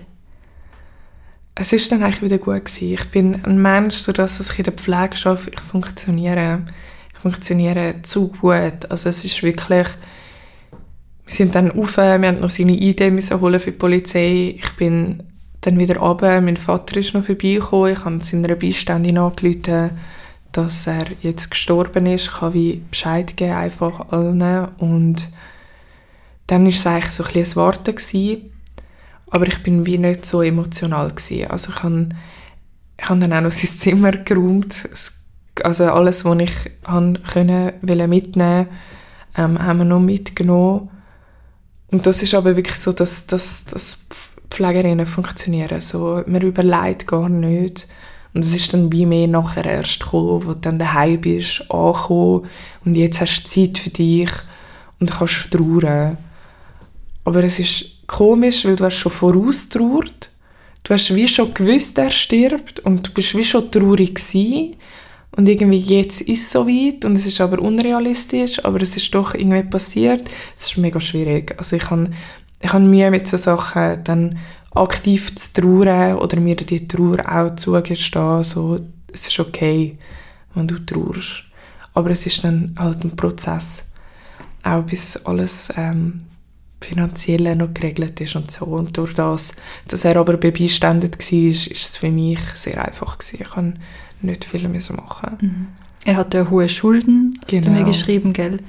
Es 1.56 1.72
ist 1.72 1.90
dann 1.90 2.04
eigentlich 2.04 2.22
wieder 2.22 2.38
gut 2.38 2.66
gewesen. 2.66 2.94
Ich 2.94 3.04
bin 3.10 3.44
ein 3.44 3.60
Mensch, 3.60 3.96
so 3.96 4.12
dass 4.12 4.38
ich 4.38 4.58
in 4.58 4.64
der 4.64 4.74
Pflege 4.74 5.16
arbeite, 5.24 5.50
ich 5.50 5.60
funktioniere, 5.60 6.62
ich 7.12 7.18
funktioniere 7.18 7.96
zu 8.02 8.28
gut. 8.28 8.88
Also 8.88 9.08
es 9.08 9.24
ist 9.24 9.42
wirklich, 9.42 9.88
wir 11.26 11.34
sind 11.34 11.56
dann 11.56 11.72
rauf, 11.72 11.96
wir 11.96 12.12
haben 12.12 12.38
noch 12.38 12.48
seine 12.48 12.76
Idee 12.76 13.10
müssen 13.10 13.40
holen 13.40 13.58
für 13.58 13.72
die 13.72 13.78
Polizei. 13.78 14.54
Ich 14.56 14.70
bin 14.76 15.24
dann 15.62 15.80
wieder 15.80 15.96
runter, 15.96 16.40
mein 16.40 16.56
Vater 16.56 16.98
ist 16.98 17.12
noch 17.12 17.24
vorbeigekommen, 17.24 17.92
ich 17.92 18.04
habe 18.04 18.22
seiner 18.22 18.54
Beiständin 18.54 19.18
angerufen, 19.18 19.90
dass 20.52 20.86
er 20.86 21.06
jetzt 21.22 21.50
gestorben 21.50 22.06
ist. 22.06 22.26
Ich 22.26 22.40
habe 22.40 22.54
wie 22.54 22.82
Bescheid 22.88 23.26
gegeben, 23.26 23.56
einfach 23.56 24.12
allen. 24.12 24.68
Und 24.78 25.28
dann 26.48 26.64
war 26.64 26.70
es 26.70 26.86
eigentlich 26.86 27.12
so 27.12 27.24
ein 27.24 27.32
bisschen 27.32 27.56
Warten. 27.56 27.94
Gewesen. 27.94 28.52
Aber 29.30 29.46
ich 29.46 29.62
bin 29.62 29.86
wie 29.86 29.98
nicht 29.98 30.26
so 30.26 30.42
emotional. 30.42 31.10
Gewesen. 31.10 31.50
Also 31.50 31.70
ich 31.70 31.82
habe, 31.82 32.08
ich 33.00 33.06
dann 33.06 33.32
auch 33.32 33.40
noch 33.40 33.52
sein 33.52 33.78
Zimmer 33.78 34.12
geräumt. 34.12 34.88
Also 35.62 35.84
alles, 35.84 36.24
was 36.24 36.38
ich 36.40 36.70
können, 36.84 37.72
mitnehmen 38.08 38.68
ähm, 39.36 39.58
haben 39.62 39.78
wir 39.78 39.84
noch 39.84 40.00
mitgenommen. 40.00 40.90
Und 41.90 42.06
das 42.06 42.22
ist 42.22 42.34
aber 42.34 42.56
wirklich 42.56 42.76
so, 42.76 42.92
dass, 42.92 43.26
dass, 43.26 43.64
dass 43.66 44.06
Pflegerinnen 44.50 45.06
funktionieren. 45.06 45.80
So, 45.80 46.22
man 46.26 46.42
überlegt 46.42 47.06
gar 47.06 47.28
nicht. 47.28 47.88
Und 48.34 48.44
es 48.44 48.54
ist 48.54 48.72
dann 48.72 48.92
wie 48.92 49.06
mehr 49.06 49.26
nachher 49.26 49.64
erst 49.64 50.00
gekommen, 50.00 50.44
wo 50.44 50.52
du 50.52 50.60
dann 50.60 50.78
daheim 50.78 51.20
bist, 51.20 51.62
angekommen 51.70 52.46
und 52.84 52.94
jetzt 52.94 53.20
hast 53.20 53.42
du 53.42 53.48
Zeit 53.48 53.78
für 53.78 53.90
dich 53.90 54.30
und 55.00 55.10
kannst 55.10 55.50
trauern. 55.50 56.18
Aber 57.24 57.44
es 57.44 57.58
ist 57.58 58.06
komisch, 58.06 58.64
weil 58.64 58.76
du 58.76 58.84
hast 58.84 58.96
schon 58.96 59.12
voraustrauert. 59.12 60.30
Du 60.82 60.94
hast 60.94 61.14
wie 61.14 61.28
schon 61.28 61.52
gewusst, 61.52 61.98
er 61.98 62.10
stirbt 62.10 62.80
und 62.80 63.06
du 63.06 63.12
bist 63.12 63.36
wie 63.36 63.44
schon 63.44 63.70
traurig 63.70 64.14
gewesen. 64.14 64.76
Und 65.32 65.48
irgendwie 65.48 65.78
jetzt 65.78 66.22
ist 66.22 66.42
es 66.42 66.50
so 66.50 66.66
weit 66.66 67.04
und 67.04 67.14
es 67.14 67.26
ist 67.26 67.40
aber 67.40 67.60
unrealistisch, 67.60 68.64
aber 68.64 68.80
es 68.82 68.96
ist 68.96 69.14
doch 69.14 69.34
irgendwie 69.34 69.62
passiert. 69.62 70.24
Es 70.56 70.66
ist 70.66 70.78
mega 70.78 70.98
schwierig. 70.98 71.54
Also 71.58 71.76
ich 71.76 71.90
habe 71.90 72.10
ich 72.60 72.72
habe 72.72 72.84
Mühe 72.84 73.10
mit 73.10 73.28
so 73.28 73.36
Sachen, 73.36 74.02
dann 74.04 74.38
aktiv 74.74 75.34
zu 75.36 75.52
trauern 75.60 76.16
oder 76.16 76.40
mir 76.40 76.56
die 76.56 76.88
Trauer 76.88 77.18
auch 77.30 77.54
zugestehen. 77.56 78.42
So, 78.42 78.80
es 79.12 79.28
ist 79.28 79.38
okay, 79.38 79.96
wenn 80.54 80.66
du 80.66 80.78
trauerst. 80.84 81.44
Aber 81.94 82.10
es 82.10 82.26
ist 82.26 82.42
dann 82.44 82.74
halt 82.78 83.04
ein 83.04 83.14
Prozess. 83.14 83.84
Auch 84.62 84.82
bis 84.82 85.16
alles 85.24 85.72
ähm, 85.76 86.22
finanziell 86.80 87.54
noch 87.56 87.74
geregelt 87.74 88.20
ist 88.20 88.36
und 88.36 88.50
so. 88.50 88.66
Und 88.66 88.96
durch 88.96 89.14
das, 89.14 89.54
dass 89.88 90.04
er 90.04 90.16
aber 90.16 90.36
beiständet 90.36 91.18
war, 91.18 91.48
ist 91.48 91.70
es 91.72 91.96
für 91.96 92.10
mich 92.10 92.40
sehr 92.54 92.84
einfach 92.84 93.18
gewesen. 93.18 93.38
Ich 93.42 93.50
konnte 93.50 93.80
nicht 94.22 94.44
viel 94.44 94.68
mehr 94.68 94.80
machen. 94.96 95.38
Mhm. 95.40 95.66
Er 96.04 96.16
hatte 96.16 96.50
hohe 96.50 96.68
Schulden, 96.68 97.38
hast 97.40 97.50
genau. 97.50 97.64
du 97.64 97.70
mir 97.70 97.76
genau. 97.78 97.88
geschrieben, 97.88 98.32
gell? 98.32 98.60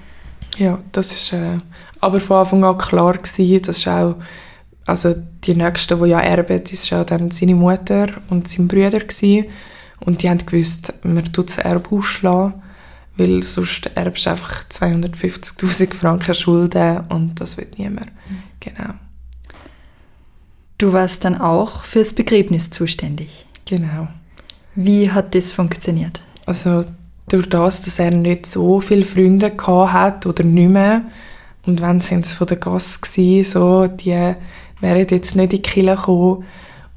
Ja, 0.58 0.80
das 0.92 1.14
ist 1.14 1.34
äh, 1.34 1.60
aber 2.02 2.20
von 2.20 2.38
Anfang 2.38 2.64
an 2.64 2.78
klar 2.78 3.14
gewesen, 3.14 3.62
das 3.62 3.78
ist 3.78 3.88
auch, 3.88 4.16
also 4.86 5.14
die 5.44 5.56
Nächste, 5.56 5.96
die 5.98 6.10
ja 6.10 6.20
erben, 6.20 6.62
ist 6.62 6.90
ja 6.90 7.04
dann 7.04 7.32
seine 7.32 7.56
Mutter 7.56 8.08
und 8.30 8.48
sein 8.48 8.68
Bruder 8.68 9.00
gewesen. 9.00 9.46
und 10.02 10.24
die 10.24 10.30
haben 10.30 10.46
gewusst, 10.46 10.94
man 11.04 11.24
tut 11.26 11.50
das 11.50 11.60
Erbe 11.60 11.96
ausschlagen, 11.96 12.62
weil 13.20 13.44
sonst 13.44 13.92
erbst 13.96 14.26
du 14.26 14.32
einfach 14.32 14.64
250'000 14.70 15.94
Franken 15.94 16.34
Schulden 16.34 17.02
und 17.10 17.40
das 17.40 17.58
wird 17.58 17.78
niemand. 17.78 18.08
Mhm. 18.08 18.44
Genau. 18.60 18.94
Du 20.78 20.94
warst 20.94 21.26
dann 21.26 21.40
auch 21.40 21.84
fürs 21.84 22.14
Begräbnis 22.14 22.70
zuständig. 22.70 23.46
Genau. 23.66 24.08
Wie 24.76 25.12
hat 25.12 25.36
das 25.36 25.52
funktioniert? 25.52 26.22
Also 26.46 26.86
durch 27.28 27.50
das, 27.50 27.82
dass 27.84 28.00
er 28.00 28.12
nicht 28.12 28.46
so 28.46 28.80
viele 28.82 29.06
Freunde 29.06 29.52
hat 29.68 30.26
oder 30.26 30.44
nicht 30.44 30.70
mehr, 30.70 31.04
und 31.66 31.82
wenn 31.82 32.02
sind 32.02 32.26
es 32.26 32.34
von 32.34 32.48
der 32.48 32.58
Gasse 32.58 33.00
gewesen, 33.02 33.52
so, 33.52 33.88
die 33.88 34.34
wären 34.80 35.08
jetzt 35.10 35.36
nicht 35.36 35.54
in 35.54 35.62
die 35.62 35.62
Kirche 35.62 35.96
gekommen, 35.96 36.46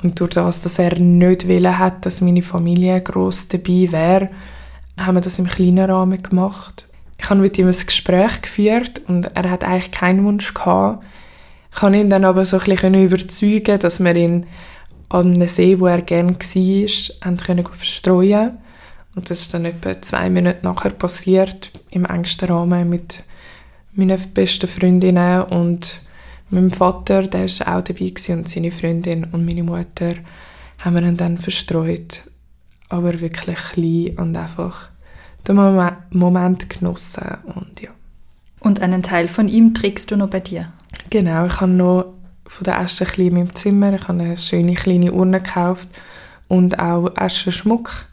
und 0.02 0.18
durch 0.18 0.30
das, 0.30 0.62
dass 0.62 0.78
er 0.78 0.98
nicht 0.98 1.48
wollen 1.48 1.78
hat, 1.78 2.06
dass 2.06 2.20
meine 2.20 2.42
Familie 2.42 3.00
gross 3.00 3.48
dabei 3.48 3.88
wäre, 3.90 4.30
haben 4.96 5.16
wir 5.16 5.20
das 5.20 5.38
im 5.38 5.46
kleinen 5.46 5.90
Rahmen 5.90 6.22
gemacht. 6.22 6.88
Ich 7.18 7.30
habe 7.30 7.40
mit 7.40 7.58
ihm 7.58 7.68
ein 7.68 7.86
Gespräch 7.86 8.42
geführt 8.42 9.02
und 9.06 9.30
er 9.34 9.50
hat 9.50 9.64
eigentlich 9.64 9.90
keinen 9.90 10.24
Wunsch 10.24 10.54
gehabt. 10.54 11.04
Ich 11.72 11.80
konnte 11.80 11.98
ihn 11.98 12.10
dann 12.10 12.24
aber 12.24 12.44
so 12.44 12.58
ein 12.58 12.64
bisschen 12.64 12.94
überzeugen, 12.94 13.78
dass 13.78 14.02
wir 14.02 14.14
ihn 14.14 14.46
an 15.08 15.34
einem 15.34 15.48
See, 15.48 15.78
wo 15.78 15.86
er 15.86 16.02
gerne 16.02 16.32
war, 16.32 17.20
haben 17.24 17.36
können 17.36 17.66
verstreuen 17.66 18.58
und 19.14 19.28
das 19.28 19.40
ist 19.40 19.54
dann 19.54 19.64
etwa 19.64 20.00
zwei 20.00 20.30
Minuten 20.30 20.64
nachher 20.64 20.90
passiert, 20.90 21.70
im 21.90 22.04
engsten 22.04 22.48
Rahmen 22.48 22.88
mit 22.88 23.24
meinen 23.92 24.18
besten 24.32 24.68
Freundinnen 24.68 25.42
und 25.42 26.00
meinem 26.48 26.72
Vater, 26.72 27.22
der 27.24 27.42
war 27.42 27.78
auch 27.78 27.84
dabei 27.84 28.08
gewesen, 28.08 28.38
und 28.38 28.48
seine 28.48 28.72
Freundin 28.72 29.24
und 29.24 29.44
meine 29.44 29.62
Mutter 29.62 30.14
haben 30.78 30.94
wir 30.94 31.02
ihn 31.02 31.16
dann 31.16 31.38
verstreut, 31.38 32.22
aber 32.92 33.20
wirklich 33.20 33.58
klein 33.72 34.16
und 34.18 34.36
einfach 34.36 34.88
den 35.46 35.56
Moment 36.10 36.70
genossen 36.70 37.38
und 37.54 37.80
ja. 37.80 37.90
Und 38.60 38.80
einen 38.80 39.02
Teil 39.02 39.28
von 39.28 39.48
ihm 39.48 39.74
trägst 39.74 40.10
du 40.10 40.16
noch 40.16 40.30
bei 40.30 40.40
dir? 40.40 40.72
Genau, 41.10 41.46
ich 41.46 41.60
habe 41.60 41.72
noch 41.72 42.12
von 42.46 42.64
der 42.64 42.78
Asche 42.78 43.06
in 43.16 43.34
meinem 43.34 43.54
Zimmer, 43.54 43.92
ich 43.94 44.06
habe 44.06 44.22
eine 44.22 44.36
schöne 44.36 44.74
kleine 44.74 45.12
Urne 45.12 45.40
gekauft 45.40 45.88
und 46.48 46.78
auch 46.78 47.16
Aschenschmuck 47.16 48.06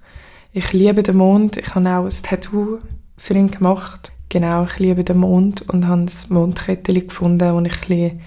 ich 0.51 0.73
liebe 0.73 1.03
den 1.03 1.17
Mond. 1.17 1.57
Ich 1.57 1.75
habe 1.75 1.87
auch 1.89 2.05
ein 2.05 2.23
Tattoo 2.23 2.79
für 3.17 3.33
ihn 3.35 3.51
gemacht. 3.51 4.11
Genau, 4.29 4.63
ich 4.63 4.79
liebe 4.79 5.03
den 5.03 5.19
Mond 5.19 5.61
und 5.69 5.87
habe 5.87 6.01
ein 6.01 6.11
Mondkettchen 6.29 7.07
gefunden, 7.07 7.53
wo 7.53 7.59
ich 7.61 7.73
ein 7.73 7.79
bisschen 7.79 8.21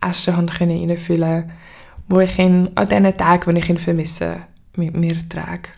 Asche 0.00 0.36
reinfüllen 0.36 1.42
konnte, 1.42 1.54
wo 2.08 2.20
ich 2.20 2.38
ihn 2.38 2.70
an 2.74 2.88
diesen 2.88 3.16
Tagen, 3.16 3.46
wo 3.46 3.56
ich 3.56 3.68
ihn 3.68 3.78
vermisse, 3.78 4.42
mit 4.76 4.96
mir 4.96 5.16
trage. 5.28 5.70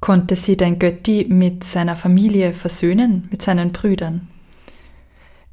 Konnte 0.00 0.36
sie 0.36 0.56
dein 0.56 0.78
Götti 0.78 1.26
mit 1.28 1.64
seiner 1.64 1.96
Familie 1.96 2.54
versöhnen, 2.54 3.28
mit 3.30 3.42
seinen 3.42 3.72
Brüdern? 3.72 4.28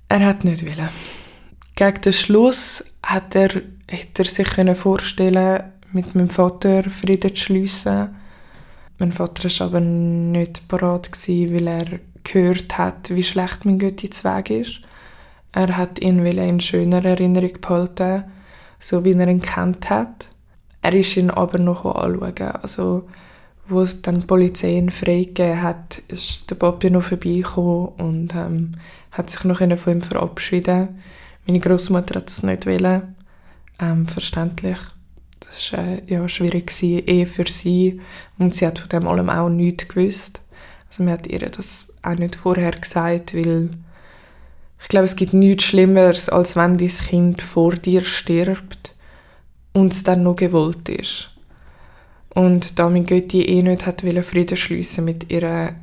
Er 0.08 0.26
hat 0.26 0.44
nicht 0.44 0.66
wollen. 0.66 0.90
Gegen 1.76 2.02
den 2.02 2.14
Schluss 2.14 2.86
hat 3.04 3.36
er, 3.36 3.50
hätte 3.90 4.24
er 4.24 4.30
sich 4.30 4.78
vorstellen 4.78 5.64
mit 5.92 6.16
meinem 6.16 6.30
Vater 6.30 6.84
Frieden 6.84 7.36
zu 7.36 7.44
schliessen. 7.44 8.16
Mein 8.98 9.12
Vater 9.12 9.50
war 9.50 9.68
aber 9.68 9.82
nicht 9.82 10.68
bereit, 10.70 11.12
weil 11.12 11.68
er 11.68 12.00
gehört 12.24 12.78
hat, 12.78 13.14
wie 13.14 13.24
schlecht 13.24 13.66
mein 13.66 13.80
Götti 13.80 14.10
Weg 14.24 14.50
ist. 14.52 14.82
Er 15.52 15.76
hat 15.76 16.00
ihn 16.00 16.26
in 16.26 16.60
schöner 16.60 17.04
Erinnerung 17.04 17.60
behalten, 17.60 18.24
so 18.80 19.04
wie 19.04 19.14
er 19.14 19.28
ihn 19.28 19.42
kennt 19.42 19.90
hat. 19.90 20.30
Er 20.86 20.94
ist 20.94 21.18
ihn 21.18 21.32
aber 21.32 21.58
noch 21.58 21.84
anschauen. 21.84 22.52
Also, 22.62 23.10
wo 23.68 23.84
dann 24.04 24.22
die 24.22 24.28
Polizei 24.28 24.78
ihn 24.78 24.92
freigegeben 24.92 25.64
hat, 25.64 25.98
ist 26.10 26.48
der 26.52 26.56
Papi 26.58 26.92
noch 26.92 27.06
vorbeigekommen 27.06 27.88
und 27.98 28.36
ähm, 28.36 28.74
hat 29.10 29.32
sich 29.32 29.44
noch 29.46 29.58
von 29.58 29.94
ihm 29.94 30.02
verabschieden. 30.02 31.02
Meine 31.48 31.60
Großmutter 31.60 32.20
hat 32.20 32.30
es 32.30 32.44
nicht 32.44 32.68
wollen, 32.68 33.16
ähm, 33.80 34.08
verständlich. 34.08 34.78
Das 35.40 35.74
war 35.74 35.80
äh, 35.80 36.04
ja, 36.06 36.30
schwierig, 36.30 36.68
gewesen, 36.68 37.08
eh 37.08 37.26
für 37.26 37.48
sie. 37.48 38.00
Und 38.38 38.54
sie 38.54 38.68
hat 38.68 38.78
von 38.78 38.90
dem 38.90 39.08
allem 39.08 39.32
auch 39.32 39.50
nichts 39.50 39.88
gewusst. 39.88 40.40
Also 40.88 41.02
man 41.02 41.14
hat 41.14 41.26
ihr 41.26 41.40
das 41.40 41.92
auch 42.04 42.14
nicht 42.14 42.36
vorher 42.36 42.70
gesagt, 42.70 43.34
weil 43.34 43.72
ich 44.80 44.88
glaube, 44.88 45.06
es 45.06 45.16
gibt 45.16 45.34
nichts 45.34 45.64
Schlimmeres, 45.64 46.30
als 46.30 46.56
wenn 46.56 46.78
dein 46.78 46.90
Kind 46.90 47.42
vor 47.42 47.74
dir 47.74 48.04
stirbt 48.04 48.95
und 49.76 49.94
es 49.94 50.02
dann 50.02 50.24
noch 50.24 50.36
gewollt 50.36 50.90
ist. 50.90 51.30
Und 52.30 52.80
da 52.80 52.90
mein 52.90 53.06
Götti 53.06 53.44
eh 53.44 53.62
nicht 53.62 53.86
hat 53.86 54.02
Frieden 54.02 54.58
schliessen 54.58 55.06
mit 55.06 55.32
ihr, 55.32 55.76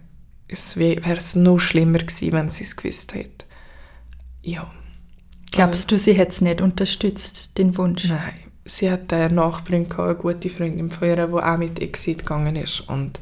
wäre 0.74 1.16
es 1.16 1.36
noch 1.36 1.58
schlimmer 1.58 1.98
gewesen, 1.98 2.32
wenn 2.32 2.50
sie 2.50 2.64
es 2.64 2.76
gewusst 2.76 3.14
hätte. 3.14 3.46
Ja. 4.42 4.70
Glaubst 5.52 5.90
du, 5.90 5.98
sie 5.98 6.14
hätte 6.14 6.32
es 6.32 6.40
nicht 6.40 6.60
unterstützt, 6.60 7.56
den 7.56 7.76
Wunsch? 7.76 8.08
Nein 8.08 8.52
sie 8.64 8.90
hat 8.90 9.12
eine 9.12 9.34
Nachbarin, 9.34 9.86
eine 9.96 10.14
gute 10.14 10.50
Freundin 10.50 10.90
von 10.90 11.08
ihr, 11.08 11.26
die 11.26 11.32
auch 11.32 11.58
mit 11.58 11.80
Exit 11.80 12.20
gegangen 12.20 12.56
ist 12.56 12.80
und 12.80 13.20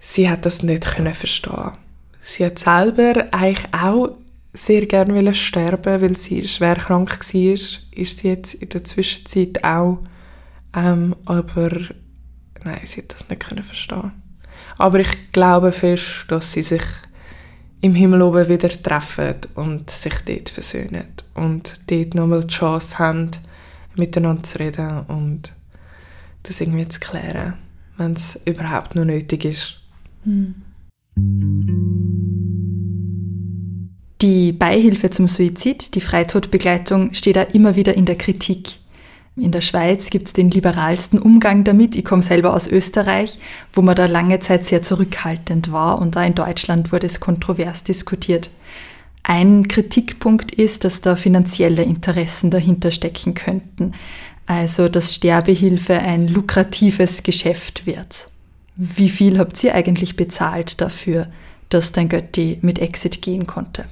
sie 0.00 0.28
hat 0.28 0.46
das 0.46 0.62
nicht 0.62 0.86
können 0.86 1.14
verstehen. 1.14 1.72
sie 2.20 2.44
hat 2.46 2.58
selber 2.58 3.26
eigentlich 3.32 3.66
auch 3.72 4.16
sehr 4.52 4.86
gerne 4.86 5.34
sterben, 5.34 6.00
weil 6.00 6.16
sie 6.16 6.46
schwer 6.46 6.76
krank 6.76 7.10
war, 7.10 7.52
ist 7.52 8.18
sie 8.18 8.28
jetzt 8.28 8.54
in 8.54 8.68
der 8.68 8.84
Zwischenzeit 8.84 9.62
auch. 9.64 9.98
Ähm, 10.74 11.14
aber 11.24 11.70
nein, 12.64 12.80
sie 12.84 13.02
hat 13.02 13.12
das 13.12 13.28
nicht 13.28 13.40
können 13.40 13.62
verstehen. 13.62 14.12
Aber 14.76 15.00
ich 15.00 15.32
glaube 15.32 15.72
fest, 15.72 16.26
dass 16.28 16.52
sie 16.52 16.62
sich 16.62 16.82
im 17.80 17.94
Himmel 17.94 18.22
oben 18.22 18.48
wieder 18.48 18.68
treffen 18.68 19.36
und 19.54 19.90
sich 19.90 20.14
dort 20.24 20.48
versöhnen 20.50 21.08
und 21.34 21.80
dort 21.86 22.14
nochmal 22.14 22.42
die 22.42 22.54
Chance 22.54 22.98
haben, 22.98 23.30
miteinander 23.96 24.42
zu 24.42 24.58
reden 24.58 25.04
und 25.06 25.52
das 26.42 26.60
irgendwie 26.60 26.88
zu 26.88 27.00
klären, 27.00 27.54
wenn 27.96 28.14
es 28.14 28.40
überhaupt 28.44 28.94
noch 28.94 29.04
nötig 29.04 29.44
ist. 29.44 29.80
Hm. 30.24 30.54
Die 34.20 34.50
Beihilfe 34.50 35.10
zum 35.10 35.28
Suizid, 35.28 35.94
die 35.94 36.00
Freitodbegleitung, 36.00 37.14
steht 37.14 37.38
auch 37.38 37.54
immer 37.54 37.76
wieder 37.76 37.94
in 37.94 38.04
der 38.04 38.18
Kritik. 38.18 38.78
In 39.36 39.52
der 39.52 39.60
Schweiz 39.60 40.10
gibt 40.10 40.26
es 40.26 40.32
den 40.32 40.50
liberalsten 40.50 41.20
Umgang 41.20 41.62
damit. 41.62 41.94
Ich 41.94 42.04
komme 42.04 42.24
selber 42.24 42.52
aus 42.52 42.66
Österreich, 42.66 43.38
wo 43.72 43.80
man 43.80 43.94
da 43.94 44.06
lange 44.06 44.40
Zeit 44.40 44.64
sehr 44.64 44.82
zurückhaltend 44.82 45.70
war 45.70 46.00
und 46.00 46.16
da 46.16 46.24
in 46.24 46.34
Deutschland 46.34 46.90
wurde 46.90 47.06
es 47.06 47.20
kontrovers 47.20 47.84
diskutiert. 47.84 48.50
Ein 49.22 49.68
Kritikpunkt 49.68 50.50
ist, 50.52 50.82
dass 50.82 51.00
da 51.00 51.14
finanzielle 51.14 51.84
Interessen 51.84 52.50
dahinter 52.50 52.90
stecken 52.90 53.34
könnten. 53.34 53.92
Also, 54.46 54.88
dass 54.88 55.14
Sterbehilfe 55.14 55.96
ein 55.96 56.26
lukratives 56.26 57.22
Geschäft 57.22 57.86
wird. 57.86 58.30
Wie 58.74 59.10
viel 59.10 59.38
habt 59.38 59.62
ihr 59.62 59.76
eigentlich 59.76 60.16
bezahlt 60.16 60.80
dafür, 60.80 61.28
dass 61.68 61.92
dein 61.92 62.08
Götti 62.08 62.58
mit 62.62 62.80
Exit 62.80 63.22
gehen 63.22 63.46
konnte? 63.46 63.84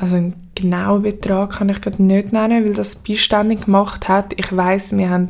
Also 0.00 0.16
einen 0.16 0.50
genauen 0.54 1.02
Betrag 1.02 1.58
kann 1.58 1.68
ich 1.68 1.80
gerade 1.82 2.02
nicht 2.02 2.32
nennen, 2.32 2.64
weil 2.64 2.72
das 2.72 2.96
beiständig 2.96 3.66
gemacht 3.66 4.08
hat. 4.08 4.32
Ich 4.36 4.56
weiß, 4.56 4.96
wir 4.96 5.10
haben 5.10 5.28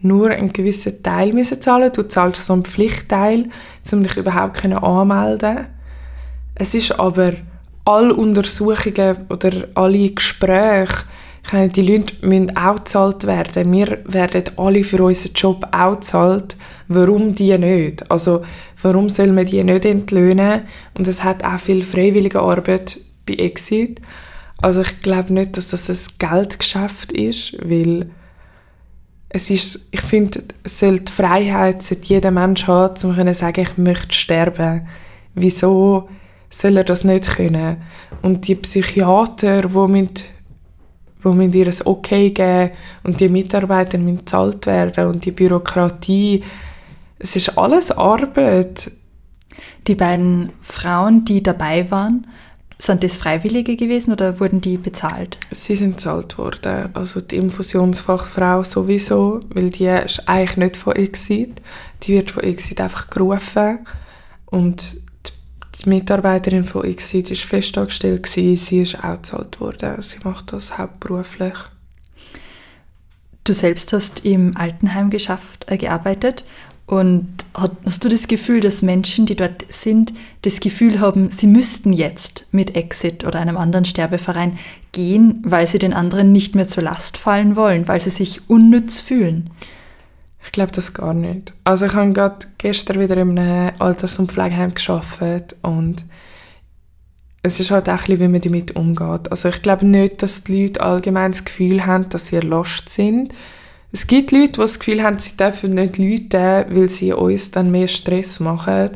nur 0.00 0.30
einen 0.30 0.52
gewissen 0.52 1.00
Teil 1.02 1.32
müssen 1.32 1.60
zahlen. 1.60 1.92
Du 1.94 2.02
zahlst 2.02 2.44
so 2.44 2.54
einen 2.54 2.64
Pflichtteil, 2.64 3.48
um 3.92 4.02
dich 4.02 4.16
überhaupt 4.16 4.64
anmelden 4.64 5.66
Es 6.56 6.74
ist 6.74 6.98
aber 6.98 7.34
alle 7.84 8.14
Untersuchungen 8.14 9.26
oder 9.28 9.68
alle 9.74 10.10
Gespräche, 10.10 11.04
meine, 11.52 11.68
die 11.68 11.82
Leute 11.82 12.14
müssen 12.26 12.56
auch 12.56 12.76
gezahlt 12.76 13.26
werden. 13.26 13.72
Wir 13.72 13.98
werden 14.06 14.44
alle 14.56 14.84
für 14.84 15.02
unseren 15.02 15.32
Job 15.34 15.68
auch 15.72 15.94
gezahlt. 15.94 16.56
Warum 16.88 17.34
die 17.34 17.56
nicht? 17.58 18.10
Also, 18.10 18.42
warum 18.80 19.08
soll 19.08 19.28
man 19.28 19.46
die 19.46 19.62
nicht 19.62 19.84
entlöhnen? 19.84 20.62
Und 20.94 21.08
es 21.08 21.22
hat 21.22 21.44
auch 21.44 21.58
viel 21.58 21.82
freiwillige 21.82 22.40
Arbeit 22.40 23.00
bei 23.26 23.34
Exit. 23.34 24.00
Also 24.60 24.82
ich 24.82 25.02
glaube 25.02 25.32
nicht, 25.32 25.56
dass 25.56 25.68
das 25.68 25.88
ein 25.88 26.14
Geldgeschäft 26.18 27.12
ist, 27.12 27.56
weil 27.62 28.10
es 29.28 29.50
ist, 29.50 29.88
ich 29.90 30.02
finde, 30.02 30.44
es 30.62 30.78
soll 30.78 31.00
die 31.00 31.10
Freiheit 31.10 31.82
sollte 31.82 32.06
jeder 32.06 32.30
Mensch 32.30 32.66
haben, 32.66 32.90
um 32.90 32.96
zu 32.96 33.34
sagen, 33.34 33.62
ich 33.62 33.78
möchte 33.78 34.14
sterben. 34.14 34.86
Wieso 35.34 36.08
soll 36.50 36.76
er 36.76 36.84
das 36.84 37.02
nicht 37.02 37.36
können? 37.36 37.78
Und 38.20 38.46
die 38.46 38.56
Psychiater, 38.56 39.62
die 39.62 39.88
mit 39.88 40.24
wo 41.22 41.30
ihr 41.30 41.66
ein 41.66 41.86
Okay 41.86 42.30
geben 42.30 42.72
und 43.04 43.20
die 43.20 43.28
Mitarbeiter 43.28 43.98
müssen 43.98 44.18
bezahlt 44.18 44.66
werden 44.66 45.06
und 45.06 45.24
die 45.24 45.30
Bürokratie. 45.30 46.42
Es 47.18 47.36
ist 47.36 47.56
alles 47.56 47.92
Arbeit. 47.92 48.90
Die 49.86 49.94
beiden 49.94 50.50
Frauen, 50.60 51.24
die 51.24 51.42
dabei 51.42 51.90
waren, 51.90 52.26
sind 52.82 53.04
das 53.04 53.16
Freiwillige 53.16 53.76
gewesen 53.76 54.12
oder 54.12 54.40
wurden 54.40 54.60
die 54.60 54.76
bezahlt? 54.76 55.38
Sie 55.52 55.76
sind 55.76 55.96
bezahlt 55.96 56.36
worden. 56.36 56.90
Also 56.94 57.20
die 57.20 57.36
Infusionsfachfrau 57.36 58.64
sowieso, 58.64 59.40
weil 59.50 59.70
die 59.70 59.86
ist 59.86 60.28
eigentlich 60.28 60.56
nicht 60.56 60.76
von 60.76 60.96
Exit. 60.96 61.62
Die 62.02 62.14
wird 62.14 62.32
von 62.32 62.42
Exit 62.42 62.80
einfach 62.80 63.08
gerufen. 63.08 63.86
Und 64.46 64.96
die 65.80 65.88
Mitarbeiterin 65.88 66.64
von 66.64 66.84
Exit 66.84 67.30
war 67.30 67.36
fest 67.36 67.78
angestellt. 67.78 68.26
Sie 68.26 68.54
ist 68.54 69.04
auch 69.04 69.16
bezahlt 69.16 69.60
worden. 69.60 70.02
Sie 70.02 70.18
macht 70.24 70.52
das 70.52 70.76
hauptberuflich. 70.76 71.54
Du 73.44 73.52
selbst 73.52 73.92
hast 73.92 74.24
im 74.24 74.56
Altenheim 74.56 75.10
geschafft, 75.10 75.66
äh, 75.68 75.76
gearbeitet 75.76 76.44
und 76.86 77.28
hast 77.54 78.04
du 78.04 78.08
das 78.08 78.28
Gefühl, 78.28 78.60
dass 78.60 78.82
Menschen, 78.82 79.24
die 79.24 79.36
dort 79.36 79.64
sind, 79.72 80.12
das 80.42 80.60
Gefühl 80.60 81.00
haben, 81.00 81.30
sie 81.30 81.46
müssten 81.46 81.92
jetzt 81.92 82.46
mit 82.52 82.76
Exit 82.76 83.24
oder 83.24 83.38
einem 83.38 83.56
anderen 83.56 83.84
Sterbeverein 83.84 84.58
gehen, 84.90 85.40
weil 85.44 85.66
sie 85.66 85.78
den 85.78 85.94
anderen 85.94 86.32
nicht 86.32 86.54
mehr 86.54 86.68
zur 86.68 86.82
Last 86.82 87.16
fallen 87.16 87.56
wollen, 87.56 87.88
weil 87.88 88.00
sie 88.00 88.10
sich 88.10 88.48
unnütz 88.50 89.00
fühlen? 89.00 89.50
Ich 90.44 90.52
glaube 90.52 90.72
das 90.72 90.92
gar 90.92 91.14
nicht. 91.14 91.54
Also 91.64 91.86
ich 91.86 91.94
habe 91.94 92.12
gerade 92.12 92.46
gestern 92.58 93.00
wieder 93.00 93.16
in 93.16 93.38
einem 93.38 93.72
Alters- 93.78 94.18
und 94.18 94.30
Pflegeheim 94.30 94.74
gearbeitet 94.74 95.56
und 95.62 96.04
es 97.44 97.58
ist 97.58 97.70
halt 97.70 97.88
auch 97.88 97.92
ein 97.92 97.98
bisschen, 97.98 98.20
wie 98.20 98.28
man 98.28 98.40
damit 98.40 98.76
umgeht. 98.76 99.30
Also 99.30 99.48
ich 99.48 99.62
glaube 99.62 99.86
nicht, 99.86 100.22
dass 100.22 100.44
die 100.44 100.64
Leute 100.64 100.80
allgemein 100.80 101.32
das 101.32 101.44
Gefühl 101.44 101.86
haben, 101.86 102.08
dass 102.08 102.26
sie 102.26 102.36
erlost 102.36 102.88
sind, 102.88 103.32
es 103.92 104.06
gibt 104.06 104.32
Leute, 104.32 104.52
die 104.52 104.60
das 104.60 104.78
Gefühl 104.78 105.02
haben, 105.02 105.18
sie 105.18 105.36
dürfen 105.36 105.74
nicht 105.74 105.98
Leute, 105.98 106.66
weil 106.70 106.88
sie 106.88 107.12
uns 107.12 107.50
dann 107.50 107.70
mehr 107.70 107.88
Stress 107.88 108.40
machen. 108.40 108.90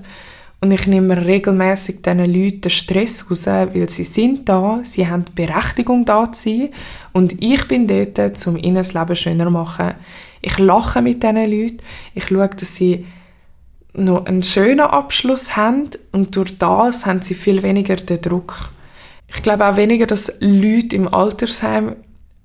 Und 0.63 0.71
ich 0.71 0.87
nehme 0.87 1.27
regelmäßig 1.27 2.01
diesen 2.01 2.33
Leuten 2.33 2.63
den 2.63 2.71
Stress 2.71 3.31
raus, 3.31 3.47
weil 3.47 3.91
sie 3.91 4.05
sind 4.05 4.49
da, 4.49 4.81
sie 4.83 5.07
haben 5.07 5.27
die 5.27 5.33
Berechtigung 5.33 6.07
da 6.07 6.33
zu 6.33 6.49
sein 6.49 6.71
und 7.13 7.43
ich 7.43 7.69
bin 7.69 7.87
dort, 7.87 8.47
um 8.47 8.57
ihnen 8.57 8.77
das 8.77 8.95
Leben 8.95 9.15
schöner 9.15 9.45
zu 9.45 9.51
machen. 9.51 9.95
Ich 10.41 10.59
lache 10.59 11.03
mit 11.03 11.23
diesen 11.23 11.37
Leuten, 11.37 11.79
ich 12.15 12.29
schaue, 12.29 12.49
dass 12.49 12.75
sie 12.75 13.05
noch 13.93 14.25
einen 14.25 14.43
schönen 14.43 14.81
Abschluss 14.81 15.57
haben 15.57 15.91
und 16.13 16.35
durch 16.35 16.57
das 16.57 17.05
haben 17.05 17.21
sie 17.21 17.35
viel 17.35 17.63
weniger 17.63 17.97
den 17.97 18.23
Druck. 18.23 18.71
Ich 19.29 19.43
glaube 19.43 19.67
auch 19.67 19.77
weniger, 19.77 20.07
dass 20.07 20.39
Leute 20.41 20.97
im 20.97 21.13
Altersheim 21.13 21.97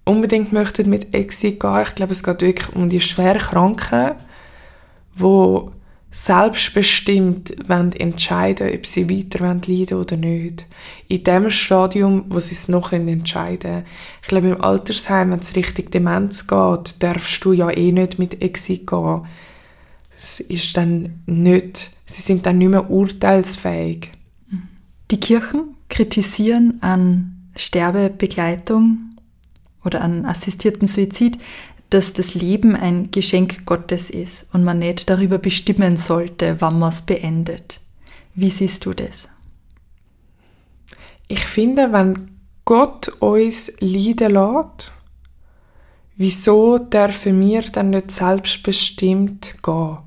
unbedingt 0.06 0.52
möchten 0.52 0.90
mit 0.90 1.14
Exit 1.14 1.60
gehen. 1.60 1.84
Ich 1.88 1.96
glaube, 1.96 2.12
es 2.12 2.24
geht 2.24 2.42
wirklich 2.42 2.76
um 2.76 2.90
die 2.90 3.02
schwer 3.02 3.38
Kranken, 3.38 4.12
die 5.20 5.72
selbstbestimmt 6.14 7.56
wollen 7.70 7.94
entscheiden 7.94 8.70
ob 8.74 8.86
sie 8.86 9.10
weiter 9.10 9.46
leiden 9.46 9.98
oder 9.98 10.18
nicht. 10.18 10.68
In 11.08 11.24
dem 11.24 11.50
Stadium, 11.50 12.26
wo 12.28 12.40
sie 12.40 12.54
es 12.54 12.68
noch 12.68 12.92
entscheiden 12.92 13.60
können. 13.62 13.86
Ich 14.22 14.28
glaube, 14.28 14.50
im 14.50 14.62
Altersheim, 14.62 15.32
wenn 15.32 15.40
es 15.40 15.56
richtig 15.56 15.90
Demenz 15.92 16.48
geht, 16.48 17.02
darfst 17.02 17.44
du 17.46 17.54
ja 17.54 17.70
eh 17.70 17.94
nicht 17.94 18.20
mit 18.20 18.42
Exit 18.42 18.88
gehen. 18.88 19.22
Es 20.16 20.42
ist 20.42 20.76
dann 20.76 21.22
nicht, 21.26 21.92
sie 22.06 22.22
sind 22.22 22.46
dann 22.46 22.58
nicht 22.58 22.70
mehr 22.70 22.92
urteilsfähig. 22.92 24.12
Die 25.10 25.20
Kirchen 25.20 25.76
kritisieren 25.88 26.78
an 26.82 27.50
Sterbebegleitung 27.56 29.11
oder 29.84 30.02
an 30.02 30.26
assistierten 30.26 30.88
Suizid, 30.88 31.40
dass 31.90 32.14
das 32.14 32.36
Leben 32.36 32.76
ein 32.76 33.12
Geschenk 33.12 33.66
Gottes 33.66 34.10
ist 34.10 34.48
und 34.54 34.64
man 34.64 34.80
nicht 34.80 35.10
darüber 35.10 35.38
bestimmen 35.38 35.98
sollte, 35.98 36.56
wann 36.60 36.80
man 36.80 36.90
es 36.90 37.02
beendet. 37.02 37.82
Wie 38.34 38.50
siehst 38.50 38.86
du 38.86 38.94
das? 38.94 39.28
Ich 41.28 41.46
finde, 41.46 41.92
wenn 41.92 42.38
Gott 42.66 43.10
uns 43.20 43.74
leiden 43.80 44.32
lässt, 44.34 44.94
wieso 46.16 46.78
dürfen 46.78 47.42
wir 47.42 47.64
dann 47.64 47.90
nicht 47.90 48.12
selbstbestimmt 48.12 49.56
gehen? 49.62 49.98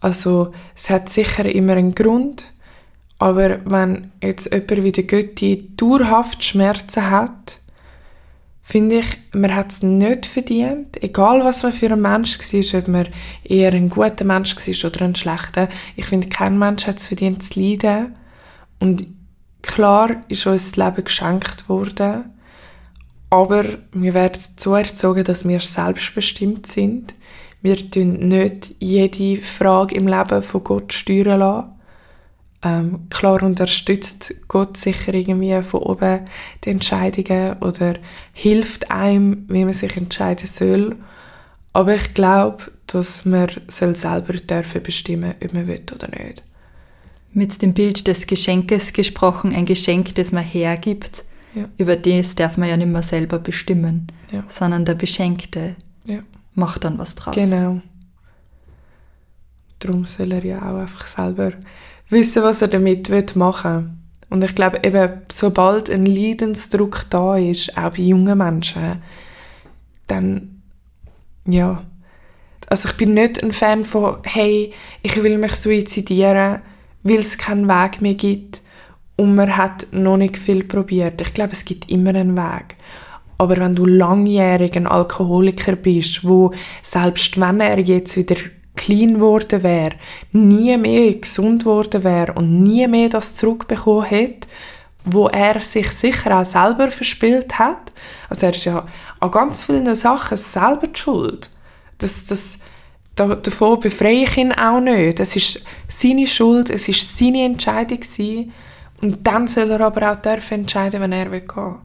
Also, 0.00 0.52
es 0.76 0.90
hat 0.90 1.08
sicher 1.08 1.46
immer 1.46 1.72
einen 1.72 1.94
Grund, 1.94 2.52
aber 3.18 3.60
wenn 3.64 4.12
jetzt 4.22 4.52
jemand 4.52 4.84
wie 4.84 4.92
der 4.92 5.04
Götti 5.04 5.70
dauerhaft 5.76 6.44
Schmerzen 6.44 7.10
hat, 7.10 7.58
finde 8.68 8.98
ich, 8.98 9.16
man 9.32 9.54
hat 9.54 9.72
es 9.72 9.82
nicht 9.82 10.26
verdient, 10.26 11.02
egal 11.02 11.42
was 11.42 11.62
man 11.62 11.72
für 11.72 11.90
ein 11.90 12.02
Mensch 12.02 12.38
war, 12.38 12.80
ob 12.80 12.88
man 12.88 13.08
eher 13.42 13.72
ein 13.72 13.88
guter 13.88 14.26
Mensch 14.26 14.54
war 14.56 14.90
oder 14.90 15.04
ein 15.06 15.14
schlechter. 15.14 15.70
Ich 15.96 16.04
finde, 16.04 16.28
kein 16.28 16.58
Mensch 16.58 16.86
hat 16.86 16.98
es 16.98 17.06
verdient 17.06 17.42
zu 17.42 17.58
leiden. 17.58 18.14
Und 18.78 19.06
klar 19.62 20.22
ist 20.28 20.46
uns 20.46 20.72
das 20.72 20.76
Leben 20.76 21.02
geschenkt 21.02 21.66
worden, 21.70 22.26
aber 23.30 23.64
wir 23.92 24.12
werden 24.12 24.42
so 24.56 24.74
erzogen, 24.74 25.24
dass 25.24 25.48
wir 25.48 25.60
selbstbestimmt 25.60 26.66
sind. 26.66 27.14
Wir 27.62 27.90
tun 27.90 28.28
nicht 28.28 28.74
jede 28.80 29.40
Frage 29.40 29.94
im 29.94 30.06
Leben 30.08 30.42
von 30.42 30.62
Gott 30.62 30.92
steuern 30.92 31.40
lassen. 31.40 31.70
Ähm, 32.60 33.08
klar 33.08 33.42
unterstützt 33.44 34.34
Gott 34.48 34.76
sicher 34.76 35.14
irgendwie 35.14 35.62
von 35.62 35.80
oben 35.80 36.26
die 36.64 36.70
Entscheidungen 36.70 37.56
oder 37.60 37.94
hilft 38.32 38.90
einem, 38.90 39.44
wie 39.48 39.64
man 39.64 39.72
sich 39.72 39.96
entscheiden 39.96 40.46
soll. 40.48 40.96
Aber 41.72 41.94
ich 41.94 42.14
glaube, 42.14 42.64
dass 42.88 43.24
man 43.24 43.48
soll 43.68 43.94
selber 43.94 44.32
dürfen 44.32 44.82
bestimmen, 44.82 45.34
ob 45.42 45.52
man 45.54 45.68
will 45.68 45.82
oder 45.94 46.08
nicht. 46.08 46.42
Mit 47.32 47.62
dem 47.62 47.74
Bild 47.74 48.08
des 48.08 48.26
Geschenkes 48.26 48.92
gesprochen, 48.92 49.54
ein 49.54 49.66
Geschenk, 49.66 50.14
das 50.16 50.32
man 50.32 50.42
hergibt, 50.42 51.22
Ja. 51.54 51.68
über 51.76 51.94
das 51.94 52.34
darf 52.34 52.56
man 52.56 52.68
ja 52.68 52.76
nicht 52.76 52.88
mehr 52.88 53.02
selber 53.04 53.38
bestimmen, 53.38 54.08
Ja. 54.32 54.42
sondern 54.48 54.84
der 54.84 54.94
Beschenkte 54.94 55.76
Ja. 56.04 56.20
macht 56.54 56.82
dann 56.82 56.98
was 56.98 57.14
draus. 57.14 57.36
Genau. 57.36 57.80
Darum 59.78 60.06
soll 60.06 60.32
er 60.32 60.44
ja 60.44 60.58
auch 60.58 60.78
einfach 60.78 61.06
selber 61.06 61.52
wissen, 62.08 62.42
was 62.42 62.62
er 62.62 62.68
damit 62.68 63.10
will 63.10 63.26
machen 63.34 64.02
Und 64.30 64.44
ich 64.44 64.54
glaube, 64.54 64.80
eben, 64.82 65.22
sobald 65.30 65.90
ein 65.90 66.06
Leidensdruck 66.06 67.06
da 67.10 67.36
ist, 67.36 67.76
auch 67.76 67.90
bei 67.90 68.02
jungen 68.02 68.38
Menschen, 68.38 69.02
dann, 70.06 70.62
ja. 71.46 71.82
Also 72.68 72.88
ich 72.88 72.96
bin 72.96 73.14
nicht 73.14 73.42
ein 73.42 73.52
Fan 73.52 73.84
von, 73.84 74.18
hey, 74.24 74.72
ich 75.02 75.22
will 75.22 75.38
mich 75.38 75.54
suizidieren, 75.54 76.60
weil 77.02 77.20
es 77.20 77.38
keinen 77.38 77.68
Weg 77.68 78.02
mehr 78.02 78.14
gibt 78.14 78.62
und 79.16 79.34
man 79.34 79.56
hat 79.56 79.86
noch 79.90 80.18
nicht 80.18 80.36
viel 80.36 80.64
probiert. 80.64 81.20
Ich 81.20 81.32
glaube, 81.32 81.52
es 81.52 81.64
gibt 81.64 81.90
immer 81.90 82.10
einen 82.10 82.36
Weg. 82.36 82.76
Aber 83.38 83.56
wenn 83.56 83.74
du 83.74 83.86
langjährig 83.86 84.76
ein 84.76 84.86
Alkoholiker 84.86 85.76
bist, 85.76 86.26
wo 86.26 86.52
selbst 86.82 87.40
wenn 87.40 87.60
er 87.60 87.78
jetzt 87.78 88.16
wieder 88.16 88.36
clean 88.78 89.14
geworden 89.14 89.62
wäre, 89.62 89.96
nie 90.32 90.76
mehr 90.76 91.14
gesund 91.14 91.64
geworden 91.64 92.04
wäre 92.04 92.32
und 92.32 92.62
nie 92.62 92.86
mehr 92.86 93.08
das 93.08 93.34
zurückbekommen 93.34 94.04
hätte, 94.04 94.48
wo 95.04 95.28
er 95.28 95.60
sich 95.60 95.90
sicher 95.90 96.38
auch 96.38 96.44
selber 96.44 96.90
verspielt 96.90 97.58
hat. 97.58 97.92
Also 98.28 98.46
er 98.46 98.54
ist 98.54 98.64
ja 98.64 98.86
an 99.20 99.30
ganz 99.30 99.64
vielen 99.64 99.94
Sachen 99.94 100.36
selber 100.36 100.86
die 100.86 100.98
schuld. 100.98 101.50
Das, 101.98 102.26
das, 102.26 102.60
da, 103.14 103.34
davon 103.34 103.80
befreie 103.80 104.24
ich 104.24 104.36
ihn 104.36 104.52
auch 104.52 104.80
nicht. 104.80 105.20
Es 105.20 105.34
ist 105.36 105.64
seine 105.88 106.26
Schuld, 106.26 106.70
es 106.70 106.88
ist 106.88 107.18
seine 107.18 107.44
Entscheidung 107.44 108.00
gewesen. 108.00 108.52
Und 109.00 109.26
dann 109.26 109.48
soll 109.48 109.70
er 109.70 109.80
aber 109.80 110.12
auch 110.12 110.16
dürfen 110.16 110.60
entscheiden, 110.60 111.00
wenn 111.00 111.12
er 111.12 111.30
will 111.30 111.40
gehen. 111.40 111.76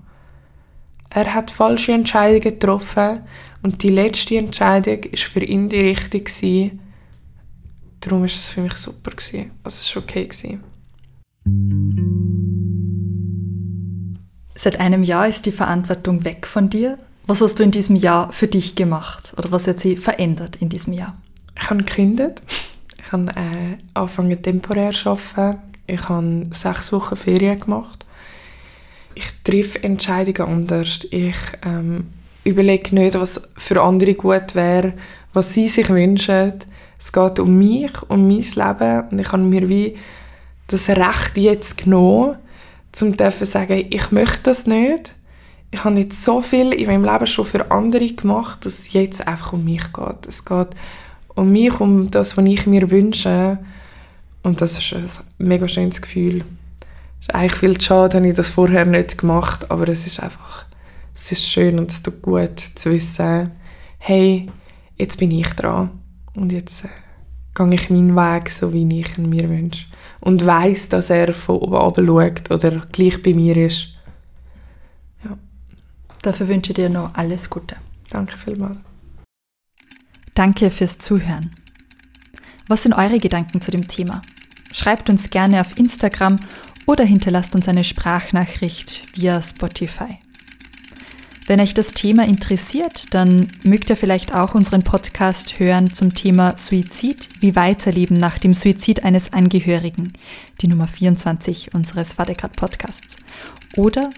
Er 1.09 1.33
hat 1.33 1.51
falsche 1.51 1.91
Entscheidungen 1.91 2.41
getroffen 2.41 3.21
und 3.61 3.83
die 3.83 3.89
letzte 3.89 4.37
Entscheidung 4.37 5.03
ist 5.03 5.23
für 5.23 5.43
ihn 5.43 5.69
die 5.69 5.79
richtige 5.79 6.23
gewesen. 6.23 6.79
Darum 8.03 8.25
ist 8.25 8.35
es 8.35 8.49
für 8.49 8.59
mich 8.59 8.73
super 8.73 9.11
gewesen. 9.11 9.51
Also 9.63 9.77
es 9.79 9.95
war 9.95 10.03
okay 10.03 10.27
gewesen. 10.27 10.61
Seit 14.55 14.79
einem 14.79 15.03
Jahr 15.03 15.27
ist 15.29 15.45
die 15.45 15.53
Verantwortung 15.53 16.25
weg 16.25 16.45
von 16.45 16.69
dir. 16.69 16.97
Was 17.25 17.39
hast 17.39 17.59
du 17.59 17.63
in 17.63 17.71
diesem 17.71 17.95
Jahr 17.95 18.33
für 18.33 18.47
dich 18.47 18.75
gemacht? 18.75 19.33
Oder 19.37 19.51
was 19.53 19.67
hat 19.67 19.79
sie 19.79 19.95
verändert 19.95 20.57
in 20.57 20.67
diesem 20.67 20.91
Jahr? 20.91 21.17
Ich 21.57 21.69
habe 21.69 21.81
gekündigt. 21.81 22.43
Ich 22.97 23.11
habe 23.13 23.31
äh, 23.31 23.77
angefangen 23.93 24.41
temporär 24.41 24.91
zu 24.91 25.11
arbeiten. 25.11 25.61
Ich 25.87 26.09
habe 26.09 26.47
sechs 26.51 26.91
Wochen 26.91 27.15
Ferien 27.15 27.59
gemacht. 27.59 28.05
Ich 29.15 29.27
treffe 29.45 29.81
Entscheidungen 29.81 30.49
anders. 30.49 31.07
Ich 31.09 31.37
ähm, 31.63 32.07
überlege 32.43 32.95
nicht, 32.95 33.15
was 33.15 33.49
für 33.55 33.81
andere 33.81 34.15
gut 34.15 34.55
wäre, 34.55 34.93
was 35.31 35.53
sie 35.53 35.69
sich 35.69 35.89
wünschen. 35.89 36.53
Es 37.03 37.11
geht 37.11 37.37
um 37.37 37.57
mich, 37.57 37.91
um 38.07 38.29
mein 38.29 38.37
Leben. 38.37 39.09
Und 39.11 39.19
ich 39.19 39.29
habe 39.33 39.43
mir 39.43 39.67
wie 39.67 39.97
das 40.67 40.87
Recht 40.87 41.35
jetzt 41.35 41.79
genommen, 41.79 42.37
zum 42.93 43.17
zu 43.17 43.45
sagen, 43.45 43.87
ich 43.89 44.11
möchte 44.11 44.43
das 44.43 44.67
nicht. 44.67 45.13
Ich 45.71 45.83
habe 45.83 45.99
jetzt 45.99 46.23
so 46.23 46.39
viel 46.39 46.71
in 46.71 46.87
meinem 46.87 47.03
Leben 47.03 47.27
schon 47.27 47.45
für 47.45 47.69
andere 47.71 48.07
gemacht, 48.07 48.65
dass 48.65 48.79
es 48.79 48.93
jetzt 48.93 49.27
einfach 49.27 49.51
um 49.51 49.65
mich 49.65 49.91
geht. 49.91 50.27
Es 50.29 50.45
geht 50.45 50.69
um 51.35 51.51
mich, 51.51 51.77
um 51.81 52.09
das, 52.09 52.37
was 52.37 52.45
ich 52.45 52.67
mir 52.67 52.89
wünsche. 52.89 53.59
Und 54.41 54.61
das 54.61 54.79
ist 54.79 54.93
ein 54.93 55.09
mega 55.39 55.67
schönes 55.67 56.01
Gefühl. 56.01 56.45
Es 57.19 57.27
ist 57.27 57.35
eigentlich 57.35 57.55
viel 57.55 57.81
schade, 57.81 58.15
habe 58.15 58.29
ich 58.29 58.33
das 58.33 58.49
vorher 58.49 58.85
nicht 58.85 59.17
gemacht, 59.17 59.69
aber 59.69 59.89
es 59.89 60.07
ist 60.07 60.21
einfach, 60.21 60.63
es 61.13 61.33
ist 61.33 61.49
schön 61.49 61.79
und 61.79 61.91
es 61.91 62.01
tut 62.01 62.21
gut 62.21 62.61
zu 62.75 62.91
wissen, 62.93 63.51
hey, 63.97 64.49
jetzt 64.95 65.17
bin 65.17 65.31
ich 65.31 65.49
dran 65.49 65.99
und 66.35 66.51
jetzt 66.51 66.85
äh, 66.85 66.89
gehe 67.55 67.73
ich 67.73 67.89
meinen 67.89 68.15
Weg, 68.15 68.51
so 68.51 68.73
wie 68.73 68.99
ich 68.99 69.17
ihn 69.17 69.29
mir 69.29 69.49
wünsche. 69.49 69.85
Und 70.19 70.45
weiß, 70.45 70.89
dass 70.89 71.09
er 71.09 71.33
von 71.33 71.57
oben 71.57 71.75
runter 71.75 72.05
schaut 72.05 72.51
oder 72.51 72.85
gleich 72.91 73.21
bei 73.21 73.33
mir 73.33 73.57
ist. 73.57 73.89
Dafür 76.23 76.47
wünsche 76.47 76.71
ich 76.71 76.75
dir 76.75 76.89
noch 76.89 77.13
alles 77.15 77.49
Gute. 77.49 77.75
Danke 78.09 78.37
vielmals. 78.37 78.77
Danke 80.33 80.71
fürs 80.71 80.97
Zuhören. 80.97 81.51
Was 82.67 82.83
sind 82.83 82.93
eure 82.93 83.19
Gedanken 83.19 83.59
zu 83.59 83.71
dem 83.71 83.87
Thema? 83.89 84.21
Schreibt 84.71 85.09
uns 85.09 85.29
gerne 85.29 85.59
auf 85.59 85.77
Instagram 85.77 86.37
oder 86.85 87.03
hinterlasst 87.03 87.53
uns 87.55 87.67
eine 87.67 87.83
Sprachnachricht 87.83 89.15
via 89.15 89.41
Spotify. 89.41 90.17
Wenn 91.45 91.59
euch 91.59 91.73
das 91.73 91.91
Thema 91.91 92.25
interessiert, 92.25 93.13
dann 93.13 93.49
mögt 93.63 93.89
ihr 93.89 93.97
vielleicht 93.97 94.33
auch 94.33 94.55
unseren 94.55 94.81
Podcast 94.81 95.59
hören 95.59 95.93
zum 95.93 96.15
Thema 96.15 96.57
Suizid, 96.57 97.27
wie 97.41 97.57
weiterleben 97.57 98.17
nach 98.17 98.37
dem 98.39 98.53
Suizid 98.53 99.03
eines 99.03 99.33
Angehörigen, 99.33 100.13
die 100.61 100.67
Nummer 100.67 100.87
24 100.87 101.73
unseres 101.73 102.17
Vadegrad 102.17 102.55
Podcasts. 102.55 103.17
Oder 103.75 104.09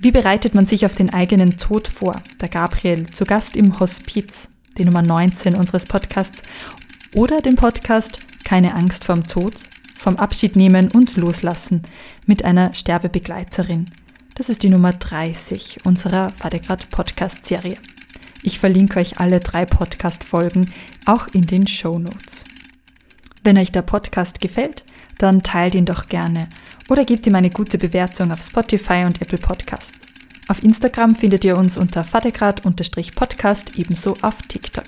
wie 0.00 0.10
bereitet 0.10 0.56
man 0.56 0.66
sich 0.66 0.84
auf 0.84 0.96
den 0.96 1.14
eigenen 1.14 1.56
Tod 1.56 1.86
vor? 1.86 2.20
Der 2.40 2.48
Gabriel 2.48 3.06
zu 3.06 3.26
Gast 3.26 3.56
im 3.56 3.78
Hospiz, 3.78 4.48
die 4.76 4.84
Nummer 4.84 5.02
19 5.02 5.54
unseres 5.54 5.86
Podcasts. 5.86 6.42
Oder 7.14 7.40
den 7.40 7.54
Podcast 7.54 8.18
Keine 8.42 8.74
Angst 8.74 9.04
vorm 9.04 9.24
Tod, 9.24 9.54
vom 9.96 10.16
Abschied 10.16 10.56
nehmen 10.56 10.90
und 10.90 11.16
loslassen 11.16 11.82
mit 12.26 12.44
einer 12.44 12.74
Sterbebegleiterin. 12.74 13.86
Das 14.34 14.48
ist 14.48 14.62
die 14.62 14.70
Nummer 14.70 14.92
30 14.92 15.84
unserer 15.84 16.32
Vadegrad 16.38 16.88
Podcast 16.88 17.44
Serie. 17.44 17.76
Ich 18.42 18.58
verlinke 18.58 18.98
euch 18.98 19.20
alle 19.20 19.40
drei 19.40 19.66
Podcast-Folgen 19.66 20.72
auch 21.04 21.28
in 21.28 21.42
den 21.42 21.66
Show 21.66 21.98
Notes. 21.98 22.44
Wenn 23.44 23.58
euch 23.58 23.72
der 23.72 23.82
Podcast 23.82 24.40
gefällt, 24.40 24.84
dann 25.18 25.42
teilt 25.42 25.74
ihn 25.74 25.84
doch 25.84 26.06
gerne 26.06 26.48
oder 26.88 27.04
gebt 27.04 27.26
ihm 27.26 27.34
eine 27.34 27.50
gute 27.50 27.76
Bewertung 27.76 28.32
auf 28.32 28.42
Spotify 28.42 29.04
und 29.04 29.20
Apple 29.20 29.38
Podcasts. 29.38 30.06
Auf 30.48 30.62
Instagram 30.62 31.14
findet 31.14 31.44
ihr 31.44 31.56
uns 31.58 31.76
unter 31.76 32.02
vadegrad-podcast, 32.02 33.78
ebenso 33.78 34.16
auf 34.22 34.40
TikTok. 34.48 34.86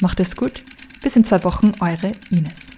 Macht 0.00 0.20
es 0.20 0.36
gut, 0.36 0.64
bis 1.02 1.16
in 1.16 1.24
zwei 1.24 1.44
Wochen, 1.44 1.72
eure 1.80 2.12
Ines. 2.30 2.74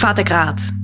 Vatergrad. 0.00 0.77